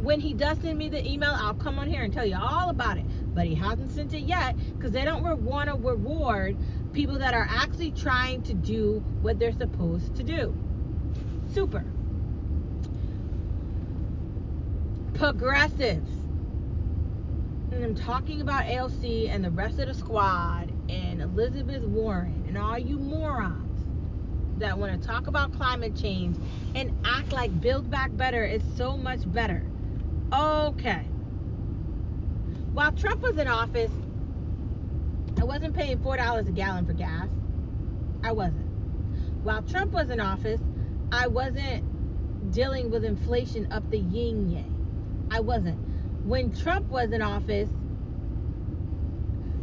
When 0.00 0.20
he 0.20 0.34
does 0.34 0.58
send 0.60 0.78
me 0.78 0.88
the 0.88 1.06
email, 1.06 1.34
I'll 1.36 1.54
come 1.54 1.78
on 1.78 1.88
here 1.88 2.02
and 2.02 2.12
tell 2.12 2.26
you 2.26 2.38
all 2.40 2.70
about 2.70 2.98
it. 2.98 3.04
But 3.34 3.46
he 3.46 3.54
hasn't 3.54 3.92
sent 3.92 4.14
it 4.14 4.22
yet 4.22 4.56
because 4.76 4.92
they 4.92 5.04
don't 5.04 5.42
want 5.42 5.68
to 5.68 5.76
reward 5.76 6.56
people 6.92 7.18
that 7.18 7.34
are 7.34 7.46
actually 7.48 7.92
trying 7.92 8.42
to 8.44 8.54
do 8.54 9.04
what 9.22 9.38
they're 9.38 9.52
supposed 9.52 10.14
to 10.16 10.22
do. 10.22 10.54
Super. 11.52 11.84
progressives. 15.18 16.10
And 17.72 17.84
I'm 17.84 17.94
talking 17.96 18.40
about 18.40 18.66
AOC 18.66 19.28
and 19.28 19.44
the 19.44 19.50
rest 19.50 19.80
of 19.80 19.88
the 19.88 19.94
squad 19.94 20.72
and 20.88 21.20
Elizabeth 21.20 21.82
Warren 21.82 22.44
and 22.46 22.56
all 22.56 22.78
you 22.78 22.98
morons 22.98 23.84
that 24.58 24.78
want 24.78 25.00
to 25.00 25.06
talk 25.06 25.26
about 25.26 25.52
climate 25.52 25.96
change 25.96 26.36
and 26.76 26.96
act 27.04 27.32
like 27.32 27.60
Build 27.60 27.90
Back 27.90 28.16
Better 28.16 28.44
is 28.44 28.62
so 28.76 28.96
much 28.96 29.30
better. 29.30 29.64
Okay. 30.32 31.06
While 32.72 32.92
Trump 32.92 33.22
was 33.22 33.38
in 33.38 33.48
office, 33.48 33.90
I 35.40 35.44
wasn't 35.44 35.74
paying 35.74 35.98
$4 35.98 36.48
a 36.48 36.52
gallon 36.52 36.84
for 36.84 36.92
gas. 36.92 37.28
I 38.22 38.32
wasn't. 38.32 38.68
While 39.42 39.62
Trump 39.62 39.92
was 39.92 40.10
in 40.10 40.20
office, 40.20 40.60
I 41.10 41.28
wasn't 41.28 42.52
dealing 42.52 42.90
with 42.90 43.04
inflation 43.04 43.68
up 43.70 43.88
the 43.90 43.98
yin 43.98 44.50
yang. 44.50 45.28
I 45.30 45.40
wasn't. 45.40 45.78
When 46.26 46.52
Trump 46.52 46.88
was 46.88 47.12
in 47.12 47.22
office, 47.22 47.70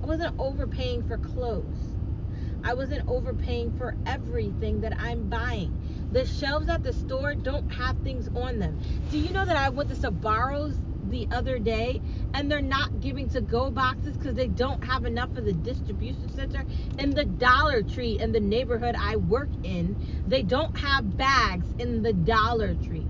I 0.02 0.06
wasn't 0.08 0.36
overpaying 0.40 1.04
for 1.08 1.18
clothes. 1.18 1.96
I 2.64 2.74
wasn't 2.74 3.08
overpaying 3.08 3.78
for 3.78 3.96
everything 4.08 4.82
that 4.82 4.94
I'm 5.00 5.30
buying. 5.30 5.78
The 6.12 6.26
shelves 6.26 6.70
at 6.70 6.84
the 6.84 6.94
store 6.94 7.36
don't 7.36 7.72
have 7.74 7.98
things 7.98 8.30
on 8.36 8.60
them. 8.60 8.80
Do 9.12 9.18
you 9.18 9.32
know 9.32 9.46
that 9.46 9.58
I 9.58 9.70
went 9.70 9.90
to 9.90 9.96
Sbarro's 9.96 10.78
the 11.10 11.28
other 11.32 11.60
day 11.60 12.02
and 12.34 12.50
they're 12.50 12.62
not 12.62 13.00
giving 13.00 13.30
to 13.30 13.42
go 13.42 13.72
boxes 13.72 14.18
because 14.18 14.36
they 14.36 14.48
don't 14.48 14.84
have 14.84 15.06
enough 15.06 15.36
of 15.38 15.46
the 15.46 15.54
distribution 15.54 16.30
center 16.30 16.66
in 16.98 17.12
the 17.12 17.26
dollar 17.26 17.84
tree 17.84 18.18
in 18.20 18.32
the 18.32 18.40
neighborhood 18.40 18.96
i 19.00 19.16
work 19.16 19.50
in 19.64 19.96
they 20.28 20.42
don't 20.42 20.76
have 20.78 21.16
bags 21.16 21.68
in 21.78 22.02
the 22.02 22.14
dollar 22.14 22.74
tree 22.76 23.06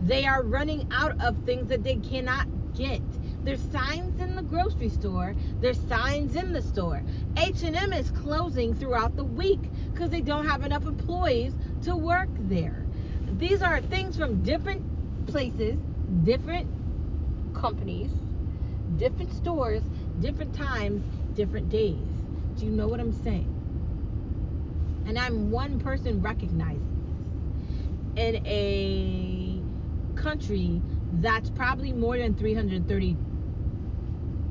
they 0.00 0.26
are 0.26 0.42
running 0.42 0.86
out 0.92 1.20
of 1.20 1.36
things 1.44 1.68
that 1.68 1.82
they 1.84 1.96
cannot 1.96 2.46
get. 2.74 3.02
There's 3.44 3.60
signs 3.60 4.18
in 4.20 4.36
the 4.36 4.42
grocery 4.42 4.88
store. 4.88 5.34
There's 5.60 5.78
signs 5.78 6.36
in 6.36 6.52
the 6.52 6.62
store. 6.62 7.02
H&M 7.36 7.92
is 7.92 8.10
closing 8.10 8.74
throughout 8.74 9.16
the 9.16 9.24
week 9.24 9.70
because 9.92 10.10
they 10.10 10.20
don't 10.20 10.46
have 10.46 10.64
enough 10.64 10.86
employees 10.86 11.54
to 11.82 11.96
work 11.96 12.28
there. 12.38 12.86
These 13.38 13.62
are 13.62 13.80
things 13.80 14.16
from 14.16 14.42
different 14.42 15.26
places, 15.26 15.78
different 16.24 16.68
companies, 17.54 18.10
different 18.96 19.32
stores, 19.32 19.82
different 20.20 20.54
times, 20.54 21.02
different 21.34 21.68
days. 21.68 21.98
Do 22.56 22.66
you 22.66 22.72
know 22.72 22.88
what 22.88 23.00
I'm 23.00 23.12
saying? 23.12 23.54
And 25.06 25.18
I'm 25.18 25.50
one 25.50 25.78
person 25.78 26.20
recognizing 26.20 26.86
this 28.16 28.24
in 28.24 28.46
a 28.46 29.62
country 30.20 30.82
that's 31.14 31.50
probably 31.50 31.92
more 31.92 32.18
than 32.18 32.34
330 32.34 33.16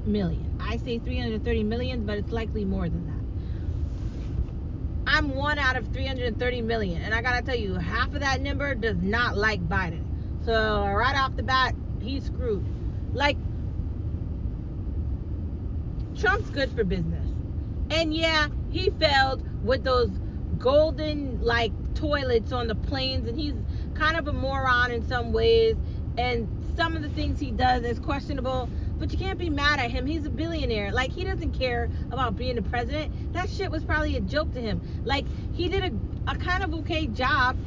million. 0.05 0.57
I 0.59 0.77
say 0.77 0.99
330 0.99 1.63
million, 1.63 2.05
but 2.05 2.17
it's 2.17 2.31
likely 2.31 2.65
more 2.65 2.89
than 2.89 3.05
that. 3.07 3.08
I'm 5.07 5.35
one 5.35 5.57
out 5.57 5.75
of 5.75 5.87
330 5.87 6.61
million, 6.61 7.01
and 7.01 7.13
I 7.13 7.21
gotta 7.21 7.41
tell 7.41 7.55
you, 7.55 7.75
half 7.75 8.13
of 8.13 8.21
that 8.21 8.41
number 8.41 8.75
does 8.75 8.97
not 8.97 9.37
like 9.37 9.61
Biden. 9.67 10.03
So 10.45 10.85
right 10.85 11.15
off 11.15 11.35
the 11.35 11.43
bat, 11.43 11.75
he's 12.01 12.25
screwed. 12.25 12.65
Like 13.13 13.37
Trump's 16.17 16.49
good 16.49 16.71
for 16.71 16.83
business. 16.83 17.27
And 17.91 18.13
yeah, 18.13 18.47
he 18.69 18.89
failed 18.91 19.43
with 19.63 19.83
those 19.83 20.09
golden 20.57 21.41
like 21.41 21.71
toilets 21.95 22.51
on 22.51 22.67
the 22.67 22.75
planes 22.75 23.27
and 23.27 23.39
he's 23.39 23.55
kind 23.93 24.17
of 24.17 24.27
a 24.27 24.33
moron 24.33 24.91
in 24.91 25.07
some 25.07 25.31
ways, 25.31 25.75
and 26.17 26.47
some 26.79 26.95
of 26.95 27.01
the 27.01 27.09
things 27.09 27.41
he 27.41 27.51
does 27.51 27.83
is 27.83 27.99
questionable. 27.99 28.69
But 28.99 29.11
you 29.11 29.17
can't 29.17 29.37
be 29.37 29.49
mad 29.49 29.79
at 29.79 29.91
him. 29.91 30.05
He's 30.05 30.25
a 30.25 30.29
billionaire. 30.29 30.93
Like 30.93 31.11
he 31.11 31.25
doesn't 31.25 31.51
care 31.51 31.89
about 32.09 32.37
being 32.37 32.55
the 32.55 32.61
president. 32.61 33.33
That 33.33 33.49
shit 33.49 33.69
was 33.69 33.83
probably 33.83 34.15
a 34.15 34.21
joke 34.21 34.53
to 34.53 34.61
him. 34.61 34.79
Like 35.03 35.25
he 35.53 35.67
did 35.67 35.83
a, 35.83 36.31
a 36.31 36.35
kind 36.37 36.63
of 36.63 36.73
okay 36.75 37.07
job. 37.07 37.57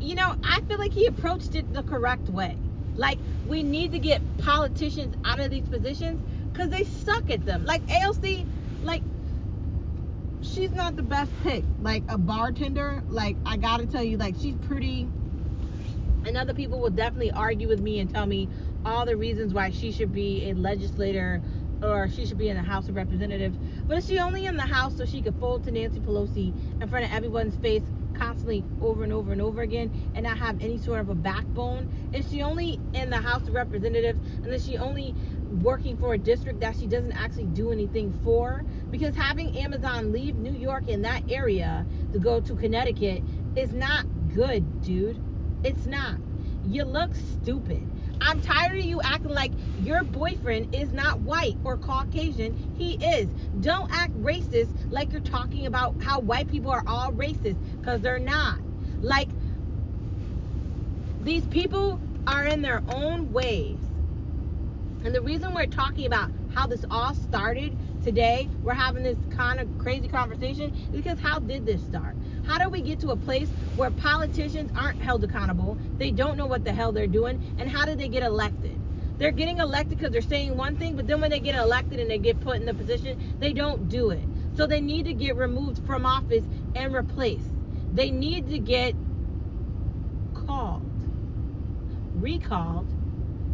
You 0.00 0.14
know, 0.14 0.36
I 0.42 0.62
feel 0.62 0.78
like 0.78 0.94
he 0.94 1.04
approached 1.06 1.54
it 1.54 1.70
the 1.74 1.82
correct 1.82 2.30
way. 2.30 2.56
Like 2.96 3.18
we 3.46 3.62
need 3.62 3.92
to 3.92 3.98
get 3.98 4.22
politicians 4.38 5.16
out 5.22 5.38
of 5.38 5.50
these 5.50 5.68
positions 5.68 6.22
because 6.50 6.70
they 6.70 6.84
suck 6.84 7.28
at 7.28 7.44
them. 7.44 7.66
Like 7.66 7.86
AOC, 7.88 8.46
like 8.84 9.02
she's 10.40 10.72
not 10.72 10.96
the 10.96 11.02
best 11.02 11.30
pick. 11.42 11.62
Like 11.82 12.04
a 12.08 12.16
bartender, 12.16 13.02
like 13.10 13.36
I 13.44 13.58
gotta 13.58 13.84
tell 13.84 14.02
you, 14.02 14.16
like 14.16 14.34
she's 14.40 14.56
pretty. 14.66 15.08
And 16.26 16.36
other 16.36 16.54
people 16.54 16.80
will 16.80 16.90
definitely 16.90 17.32
argue 17.32 17.68
with 17.68 17.80
me 17.80 17.98
and 17.98 18.12
tell 18.12 18.26
me 18.26 18.48
all 18.84 19.06
the 19.06 19.16
reasons 19.16 19.54
why 19.54 19.70
she 19.70 19.92
should 19.92 20.12
be 20.12 20.50
a 20.50 20.54
legislator 20.54 21.42
or 21.82 22.08
she 22.08 22.26
should 22.26 22.38
be 22.38 22.48
in 22.48 22.56
the 22.56 22.62
House 22.62 22.88
of 22.88 22.94
Representatives. 22.94 23.58
But 23.86 23.98
is 23.98 24.06
she 24.06 24.18
only 24.18 24.46
in 24.46 24.56
the 24.56 24.66
House 24.66 24.96
so 24.96 25.04
she 25.04 25.20
could 25.20 25.34
fold 25.36 25.64
to 25.64 25.70
Nancy 25.72 26.00
Pelosi 26.00 26.54
in 26.80 26.88
front 26.88 27.04
of 27.04 27.12
everyone's 27.12 27.56
face 27.56 27.82
constantly 28.14 28.64
over 28.80 29.02
and 29.02 29.12
over 29.12 29.32
and 29.32 29.40
over 29.40 29.62
again 29.62 29.90
and 30.14 30.24
not 30.24 30.38
have 30.38 30.60
any 30.60 30.78
sort 30.78 31.00
of 31.00 31.08
a 31.08 31.14
backbone? 31.14 31.88
Is 32.12 32.28
she 32.30 32.42
only 32.42 32.80
in 32.92 33.10
the 33.10 33.20
House 33.20 33.48
of 33.48 33.54
Representatives 33.54 34.20
and 34.44 34.52
is 34.52 34.64
she 34.64 34.78
only 34.78 35.14
working 35.60 35.96
for 35.96 36.14
a 36.14 36.18
district 36.18 36.60
that 36.60 36.76
she 36.76 36.86
doesn't 36.86 37.12
actually 37.12 37.46
do 37.46 37.72
anything 37.72 38.12
for? 38.22 38.62
Because 38.90 39.16
having 39.16 39.56
Amazon 39.58 40.12
leave 40.12 40.36
New 40.36 40.52
York 40.52 40.88
in 40.88 41.02
that 41.02 41.22
area 41.28 41.86
to 42.12 42.18
go 42.18 42.40
to 42.40 42.54
Connecticut 42.54 43.24
is 43.56 43.72
not 43.72 44.06
good, 44.32 44.82
dude. 44.82 45.20
It's 45.64 45.86
not. 45.86 46.20
You 46.62 46.84
look 46.84 47.14
stupid. 47.14 47.90
I'm 48.20 48.40
tired 48.40 48.78
of 48.78 48.84
you 48.84 49.00
acting 49.02 49.32
like 49.32 49.54
your 49.78 50.04
boyfriend 50.04 50.68
is 50.72 50.92
not 50.92 51.20
white 51.22 51.58
or 51.64 51.78
Caucasian. 51.78 52.54
He 52.74 52.92
is. 52.94 53.34
Don't 53.60 53.90
act 53.92 54.14
racist 54.14 54.74
like 54.90 55.12
you're 55.12 55.22
talking 55.22 55.66
about 55.66 55.96
how 56.02 56.20
white 56.20 56.48
people 56.48 56.70
are 56.70 56.84
all 56.86 57.12
racist 57.12 57.60
because 57.80 58.00
they're 58.02 58.18
not. 58.20 58.60
Like, 59.00 59.34
these 61.20 61.46
people 61.46 62.02
are 62.26 62.46
in 62.46 62.62
their 62.62 62.82
own 62.88 63.32
ways. 63.32 63.80
And 65.04 65.14
the 65.14 65.22
reason 65.22 65.54
we're 65.54 65.66
talking 65.66 66.06
about 66.06 66.30
how 66.48 66.66
this 66.66 66.84
all 66.90 67.14
started 67.14 67.76
today, 68.02 68.50
we're 68.62 68.74
having 68.74 69.02
this 69.04 69.18
kind 69.30 69.60
of 69.60 69.78
crazy 69.78 70.08
conversation, 70.08 70.72
is 70.92 70.92
because 70.92 71.20
how 71.20 71.40
did 71.40 71.66
this 71.66 71.84
start? 71.84 72.18
How 72.44 72.58
do 72.58 72.68
we 72.68 72.80
get 72.80 73.00
to 73.00 73.10
a 73.10 73.16
place 73.16 73.48
where 73.76 73.90
politicians 73.90 74.70
aren't 74.74 75.00
held 75.00 75.24
accountable? 75.24 75.78
They 75.98 76.10
don't 76.10 76.36
know 76.36 76.46
what 76.46 76.64
the 76.64 76.72
hell 76.72 76.92
they're 76.92 77.06
doing. 77.06 77.56
And 77.58 77.68
how 77.70 77.84
do 77.84 77.94
they 77.94 78.08
get 78.08 78.22
elected? 78.22 78.78
They're 79.18 79.30
getting 79.30 79.58
elected 79.58 79.98
because 79.98 80.12
they're 80.12 80.22
saying 80.22 80.56
one 80.56 80.76
thing, 80.76 80.96
but 80.96 81.06
then 81.06 81.20
when 81.20 81.30
they 81.30 81.38
get 81.38 81.54
elected 81.54 82.00
and 82.00 82.10
they 82.10 82.18
get 82.18 82.40
put 82.40 82.56
in 82.56 82.66
the 82.66 82.74
position, 82.74 83.36
they 83.38 83.52
don't 83.52 83.88
do 83.88 84.10
it. 84.10 84.24
So 84.56 84.66
they 84.66 84.80
need 84.80 85.04
to 85.04 85.14
get 85.14 85.36
removed 85.36 85.86
from 85.86 86.04
office 86.04 86.44
and 86.74 86.92
replaced. 86.92 87.48
They 87.94 88.10
need 88.10 88.48
to 88.50 88.58
get 88.58 88.94
called, 90.34 90.90
recalled. 92.14 92.88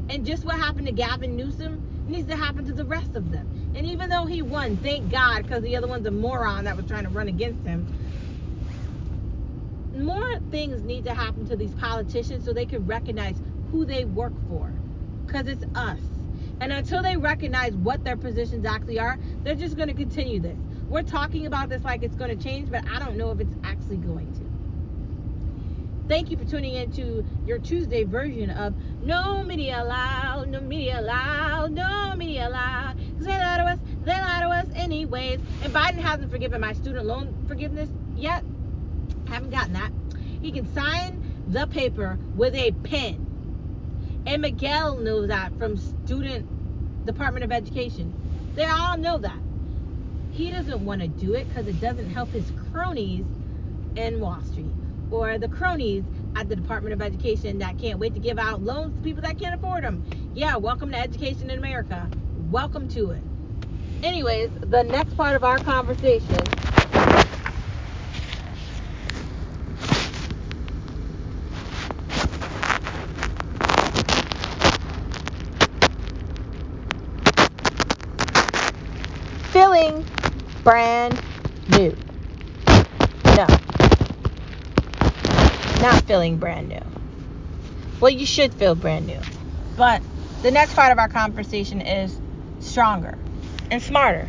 And 0.08 0.24
just 0.24 0.44
what 0.44 0.56
happened 0.56 0.86
to 0.86 0.92
Gavin 0.92 1.36
Newsom 1.36 2.06
needs 2.08 2.28
to 2.28 2.36
happen 2.36 2.64
to 2.64 2.72
the 2.72 2.84
rest 2.84 3.14
of 3.14 3.30
them. 3.30 3.72
And 3.74 3.86
even 3.86 4.08
though 4.08 4.24
he 4.24 4.40
won, 4.40 4.78
thank 4.78 5.10
God, 5.10 5.42
because 5.42 5.62
the 5.62 5.76
other 5.76 5.86
one's 5.86 6.06
a 6.06 6.10
moron 6.10 6.64
that 6.64 6.76
was 6.76 6.86
trying 6.86 7.04
to 7.04 7.10
run 7.10 7.28
against 7.28 7.66
him 7.66 7.86
more 10.04 10.38
things 10.50 10.82
need 10.82 11.04
to 11.04 11.14
happen 11.14 11.46
to 11.46 11.56
these 11.56 11.74
politicians 11.74 12.44
so 12.44 12.52
they 12.52 12.66
can 12.66 12.86
recognize 12.86 13.40
who 13.70 13.84
they 13.84 14.04
work 14.04 14.32
for 14.48 14.72
because 15.26 15.46
it's 15.46 15.64
us. 15.74 16.00
And 16.60 16.72
until 16.72 17.02
they 17.02 17.16
recognize 17.16 17.74
what 17.74 18.02
their 18.04 18.16
positions 18.16 18.64
actually 18.64 18.98
are 18.98 19.18
they're 19.44 19.54
just 19.54 19.76
going 19.76 19.88
to 19.88 19.94
continue 19.94 20.40
this. 20.40 20.58
We're 20.88 21.02
talking 21.02 21.46
about 21.46 21.68
this 21.68 21.84
like 21.84 22.02
it's 22.02 22.16
going 22.16 22.36
to 22.36 22.42
change 22.42 22.70
but 22.70 22.84
i 22.88 22.98
don't 22.98 23.16
know 23.16 23.30
if 23.30 23.40
it's 23.40 23.54
actually 23.64 23.98
going 23.98 24.32
to. 24.34 24.48
Thank 26.08 26.30
you 26.30 26.38
for 26.38 26.44
tuning 26.44 26.74
in 26.74 26.90
to 26.92 27.24
your 27.44 27.58
tuesday 27.58 28.04
version 28.04 28.50
of 28.50 28.74
no 29.02 29.42
media 29.42 29.82
allowed 29.82 30.48
no 30.48 30.60
media 30.60 31.00
allowed 31.00 31.72
no 31.72 32.14
media 32.16 32.48
allowed. 32.48 32.98
They 33.18 33.26
lie 33.30 33.58
to 33.58 33.64
us 33.64 33.78
they 34.04 34.12
lie 34.12 34.40
to 34.40 34.48
us 34.48 34.66
anyways. 34.74 35.40
And 35.62 35.72
biden 35.74 35.98
hasn't 35.98 36.30
forgiven 36.30 36.60
my 36.60 36.72
student 36.72 37.04
loan 37.04 37.44
forgiveness 37.46 37.90
yet 38.16 38.42
haven't 39.28 39.50
gotten 39.50 39.74
that. 39.74 39.92
He 40.40 40.50
can 40.52 40.72
sign 40.72 41.24
the 41.48 41.66
paper 41.66 42.18
with 42.34 42.54
a 42.54 42.72
pen. 42.72 43.26
And 44.26 44.42
Miguel 44.42 44.98
knows 44.98 45.28
that 45.28 45.56
from 45.58 45.76
student 45.76 47.04
Department 47.04 47.44
of 47.44 47.52
Education. 47.52 48.14
They 48.54 48.64
all 48.64 48.96
know 48.96 49.18
that. 49.18 49.38
He 50.30 50.50
doesn't 50.50 50.80
want 50.80 51.00
to 51.00 51.08
do 51.08 51.34
it 51.34 51.48
because 51.48 51.66
it 51.66 51.80
doesn't 51.80 52.10
help 52.10 52.32
his 52.32 52.52
cronies 52.70 53.26
in 53.96 54.20
Wall 54.20 54.40
Street 54.42 54.72
or 55.10 55.38
the 55.38 55.48
cronies 55.48 56.04
at 56.36 56.48
the 56.48 56.56
Department 56.56 56.92
of 56.92 57.02
Education 57.02 57.58
that 57.58 57.78
can't 57.78 57.98
wait 57.98 58.14
to 58.14 58.20
give 58.20 58.38
out 58.38 58.62
loans 58.62 58.94
to 58.96 59.02
people 59.02 59.22
that 59.22 59.38
can't 59.38 59.54
afford 59.54 59.84
them. 59.84 60.04
Yeah, 60.34 60.56
welcome 60.56 60.90
to 60.90 60.98
education 60.98 61.50
in 61.50 61.58
America. 61.58 62.08
Welcome 62.50 62.88
to 62.90 63.12
it. 63.12 63.22
Anyways, 64.02 64.50
the 64.60 64.84
next 64.84 65.16
part 65.16 65.34
of 65.34 65.44
our 65.44 65.58
conversation 65.58 66.36
feeling 79.58 80.04
brand 80.68 81.18
new. 81.70 81.96
No. 83.24 83.46
Not 85.80 86.02
feeling 86.06 86.36
brand 86.36 86.68
new. 86.68 86.82
Well, 88.00 88.10
you 88.10 88.26
should 88.26 88.52
feel 88.52 88.74
brand 88.74 89.06
new. 89.06 89.18
But 89.78 90.02
the 90.42 90.50
next 90.50 90.74
part 90.74 90.92
of 90.92 90.98
our 90.98 91.08
conversation 91.08 91.80
is 91.80 92.20
stronger 92.60 93.16
and 93.70 93.82
smarter. 93.82 94.28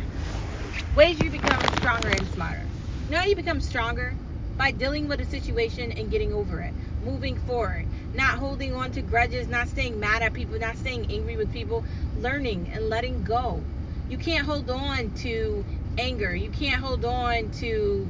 Ways 0.96 1.20
you 1.20 1.28
become 1.28 1.62
stronger 1.76 2.08
and 2.08 2.26
smarter. 2.28 2.64
You 3.10 3.18
you 3.20 3.36
become 3.36 3.60
stronger? 3.60 4.14
By 4.56 4.70
dealing 4.70 5.08
with 5.08 5.20
a 5.20 5.26
situation 5.26 5.92
and 5.92 6.10
getting 6.10 6.32
over 6.32 6.60
it. 6.60 6.72
Moving 7.04 7.36
forward. 7.36 7.84
Not 8.14 8.38
holding 8.38 8.74
on 8.74 8.92
to 8.92 9.02
grudges, 9.02 9.46
not 9.46 9.68
staying 9.68 10.00
mad 10.00 10.22
at 10.22 10.32
people, 10.32 10.58
not 10.58 10.78
staying 10.78 11.12
angry 11.12 11.36
with 11.36 11.52
people. 11.52 11.84
Learning 12.16 12.70
and 12.72 12.88
letting 12.88 13.24
go 13.24 13.62
you 14.10 14.18
can't 14.18 14.44
hold 14.44 14.68
on 14.68 15.12
to 15.12 15.64
anger. 15.98 16.34
You 16.34 16.50
can't 16.50 16.80
hold 16.82 17.04
on 17.04 17.50
to 17.60 18.08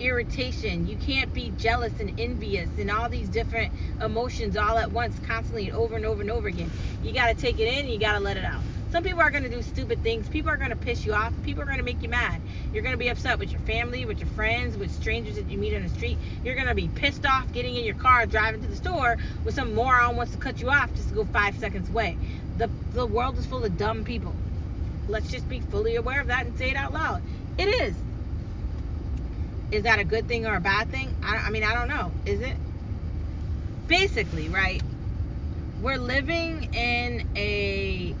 irritation. 0.00 0.86
You 0.86 0.96
can't 0.96 1.32
be 1.32 1.52
jealous 1.58 1.92
and 2.00 2.18
envious 2.18 2.68
and 2.78 2.90
all 2.90 3.08
these 3.08 3.28
different 3.28 3.72
emotions 4.00 4.56
all 4.56 4.78
at 4.78 4.92
once, 4.92 5.18
constantly 5.26 5.68
and 5.68 5.76
over 5.76 5.96
and 5.96 6.04
over 6.04 6.20
and 6.20 6.30
over 6.30 6.48
again. 6.48 6.70
You 7.02 7.12
got 7.12 7.28
to 7.28 7.34
take 7.34 7.58
it 7.58 7.68
in, 7.68 7.88
you 7.88 7.98
got 7.98 8.14
to 8.14 8.20
let 8.20 8.36
it 8.36 8.44
out. 8.44 8.62
Some 8.90 9.02
people 9.02 9.22
are 9.22 9.30
going 9.30 9.42
to 9.42 9.50
do 9.50 9.60
stupid 9.60 10.04
things. 10.04 10.28
People 10.28 10.52
are 10.52 10.56
going 10.56 10.70
to 10.70 10.76
piss 10.76 11.04
you 11.04 11.14
off. 11.14 11.32
People 11.42 11.64
are 11.64 11.66
going 11.66 11.78
to 11.78 11.84
make 11.84 12.00
you 12.00 12.08
mad. 12.08 12.40
You're 12.72 12.84
going 12.84 12.92
to 12.92 12.98
be 12.98 13.08
upset 13.08 13.40
with 13.40 13.50
your 13.50 13.60
family, 13.62 14.04
with 14.04 14.20
your 14.20 14.28
friends, 14.28 14.76
with 14.76 14.92
strangers 14.92 15.34
that 15.34 15.50
you 15.50 15.58
meet 15.58 15.74
on 15.74 15.82
the 15.82 15.88
street. 15.88 16.16
You're 16.44 16.54
going 16.54 16.68
to 16.68 16.76
be 16.76 16.86
pissed 16.86 17.26
off 17.26 17.52
getting 17.52 17.74
in 17.74 17.84
your 17.84 17.96
car, 17.96 18.24
driving 18.26 18.62
to 18.62 18.68
the 18.68 18.76
store 18.76 19.16
with 19.44 19.56
some 19.56 19.74
moron 19.74 20.16
wants 20.16 20.30
to 20.30 20.38
cut 20.38 20.60
you 20.60 20.70
off 20.70 20.94
just 20.94 21.08
to 21.08 21.14
go 21.14 21.24
five 21.24 21.56
seconds 21.58 21.88
away. 21.88 22.16
The, 22.56 22.70
the 22.92 23.04
world 23.04 23.36
is 23.36 23.46
full 23.46 23.64
of 23.64 23.76
dumb 23.76 24.04
people. 24.04 24.32
Let's 25.08 25.30
just 25.30 25.48
be 25.48 25.60
fully 25.60 25.96
aware 25.96 26.20
of 26.20 26.28
that 26.28 26.46
and 26.46 26.56
say 26.56 26.70
it 26.70 26.76
out 26.76 26.92
loud. 26.92 27.22
It 27.58 27.64
is. 27.82 27.96
Is 29.70 29.82
that 29.84 29.98
a 29.98 30.04
good 30.04 30.28
thing 30.28 30.46
or 30.46 30.54
a 30.54 30.60
bad 30.60 30.90
thing? 30.90 31.14
I, 31.22 31.38
I 31.46 31.50
mean, 31.50 31.64
I 31.64 31.74
don't 31.74 31.88
know. 31.88 32.12
Is 32.26 32.40
it? 32.40 32.56
Basically, 33.86 34.48
right? 34.48 34.82
We're 35.80 35.98
living 35.98 36.72
in 36.74 37.24
a 37.36 38.16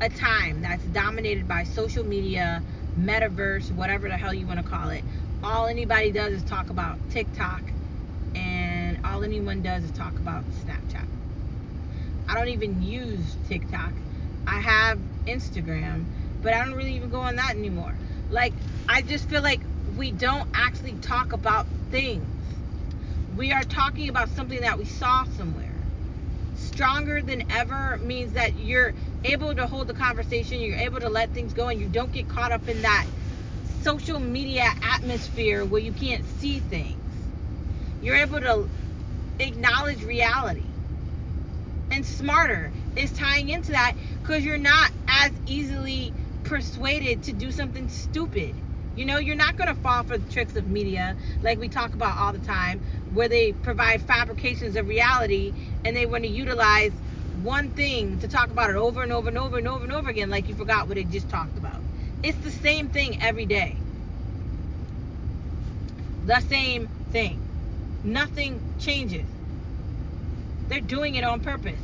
a 0.00 0.08
time 0.08 0.62
that's 0.62 0.84
dominated 0.84 1.48
by 1.48 1.64
social 1.64 2.04
media, 2.04 2.62
metaverse, 2.98 3.72
whatever 3.72 4.08
the 4.08 4.16
hell 4.16 4.34
you 4.34 4.46
want 4.46 4.58
to 4.60 4.64
call 4.64 4.90
it. 4.90 5.04
All 5.42 5.66
anybody 5.66 6.12
does 6.12 6.34
is 6.34 6.42
talk 6.44 6.70
about 6.70 6.98
TikTok, 7.10 7.62
and 8.34 8.98
all 9.04 9.24
anyone 9.24 9.62
does 9.62 9.84
is 9.84 9.92
talk 9.92 10.18
about 10.18 10.44
Snapchat. 10.50 11.06
I 12.28 12.34
don't 12.34 12.48
even 12.48 12.82
use 12.82 13.36
TikTok 13.48 13.92
I 14.46 14.60
have 14.60 14.98
Instagram, 15.26 16.04
but 16.42 16.52
I 16.52 16.64
don't 16.64 16.74
really 16.74 16.94
even 16.96 17.10
go 17.10 17.20
on 17.20 17.36
that 17.36 17.56
anymore. 17.56 17.94
Like, 18.30 18.52
I 18.88 19.02
just 19.02 19.28
feel 19.28 19.42
like 19.42 19.60
we 19.96 20.10
don't 20.10 20.48
actually 20.54 20.94
talk 20.94 21.32
about 21.32 21.66
things. 21.90 22.26
We 23.36 23.52
are 23.52 23.64
talking 23.64 24.08
about 24.08 24.28
something 24.30 24.60
that 24.60 24.78
we 24.78 24.84
saw 24.84 25.24
somewhere. 25.24 25.70
Stronger 26.56 27.22
than 27.22 27.50
ever 27.50 27.98
means 27.98 28.32
that 28.34 28.56
you're 28.58 28.92
able 29.24 29.54
to 29.54 29.66
hold 29.66 29.88
the 29.88 29.94
conversation, 29.94 30.60
you're 30.60 30.78
able 30.78 31.00
to 31.00 31.08
let 31.08 31.30
things 31.30 31.52
go, 31.52 31.68
and 31.68 31.80
you 31.80 31.88
don't 31.88 32.12
get 32.12 32.28
caught 32.28 32.52
up 32.52 32.68
in 32.68 32.82
that 32.82 33.06
social 33.82 34.18
media 34.18 34.72
atmosphere 34.82 35.64
where 35.64 35.80
you 35.80 35.92
can't 35.92 36.24
see 36.40 36.58
things. 36.58 37.00
You're 38.02 38.16
able 38.16 38.40
to 38.40 38.68
acknowledge 39.38 40.04
reality. 40.04 40.64
And 41.90 42.04
smarter 42.04 42.72
is 42.96 43.12
tying 43.12 43.50
into 43.50 43.72
that 43.72 43.94
because 44.24 44.44
you're 44.44 44.58
not 44.58 44.92
as 45.08 45.32
easily 45.46 46.14
persuaded 46.44 47.24
to 47.24 47.34
do 47.34 47.52
something 47.52 47.88
stupid. 47.88 48.56
You 48.96 49.06
know, 49.06 49.18
you're 49.18 49.36
not 49.36 49.56
going 49.56 49.74
to 49.74 49.80
fall 49.82 50.04
for 50.04 50.18
the 50.18 50.30
tricks 50.32 50.56
of 50.56 50.66
media 50.66 51.16
like 51.42 51.60
we 51.60 51.70
talk 51.70 51.94
about 51.94 52.18
all 52.18 52.32
the 52.34 52.40
time, 52.40 52.82
where 53.14 53.28
they 53.30 53.52
provide 53.54 54.02
fabrications 54.02 54.76
of 54.76 54.88
reality 54.88 55.54
and 55.84 55.96
they 55.96 56.06
want 56.06 56.24
to 56.24 56.30
utilize 56.30 56.92
one 57.32 57.72
thing 57.72 58.18
to 58.20 58.28
talk 58.28 58.50
about 58.52 58.70
it 58.70 58.76
over 58.76 59.02
and 59.02 59.12
over 59.12 59.28
and 59.30 59.38
over 59.38 59.58
and 59.58 59.68
over 59.68 59.84
and 59.84 59.92
over 59.94 60.10
again, 60.10 60.30
like 60.30 60.48
you 60.48 60.56
forgot 60.56 60.88
what 60.88 60.96
they 60.96 61.04
just 61.04 61.30
talked 61.30 61.58
about. 61.58 61.84
It's 62.22 62.40
the 62.40 62.52
same 62.52 62.90
thing 62.90 63.18
every 63.22 63.46
day. 63.46 63.84
the 66.24 66.40
same 66.40 66.90
thing. 67.12 67.44
Nothing 68.02 68.62
changes. 68.78 69.30
They're 70.68 70.80
doing 70.80 71.16
it 71.16 71.24
on 71.24 71.40
purpose. 71.40 71.80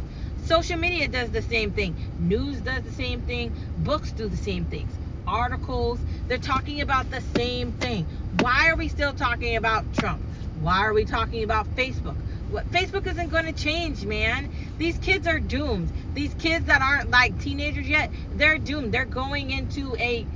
Social 0.51 0.79
media 0.79 1.07
does 1.07 1.31
the 1.31 1.43
same 1.43 1.71
thing. 1.71 1.95
News 2.19 2.61
does 2.61 2.83
the 2.83 2.91
same 2.91 3.21
thing. 3.21 3.55
Books 3.85 4.11
do 4.11 4.29
the 4.29 4.37
same 4.37 4.65
things. 4.65 4.91
Articles, 5.25 6.01
they're 6.27 6.39
talking 6.39 6.81
about 6.81 7.09
the 7.09 7.21
same 7.37 7.71
thing. 7.71 8.05
Why 8.41 8.69
are 8.69 8.75
we 8.75 8.89
still 8.89 9.13
talking 9.13 9.55
about 9.55 9.95
Trump? 9.95 10.21
Why 10.61 10.81
are 10.81 10.93
we 10.93 11.05
talking 11.05 11.45
about 11.45 11.73
Facebook? 11.77 12.17
What, 12.51 12.69
Facebook 12.73 13.07
isn't 13.07 13.31
going 13.31 13.45
to 13.47 13.53
change, 13.53 14.05
man. 14.05 14.53
These 14.77 14.99
kids 14.99 15.29
are 15.29 15.39
doomed. 15.39 15.89
These 16.15 16.35
kids 16.35 16.67
that 16.67 16.83
aren't 16.83 17.11
like 17.11 17.41
teenagers 17.41 17.87
yet, 17.87 18.11
they're 18.35 18.59
doomed. 18.59 18.91
They're 18.91 19.05
going 19.05 19.53
into 19.53 19.95
a 20.01 20.27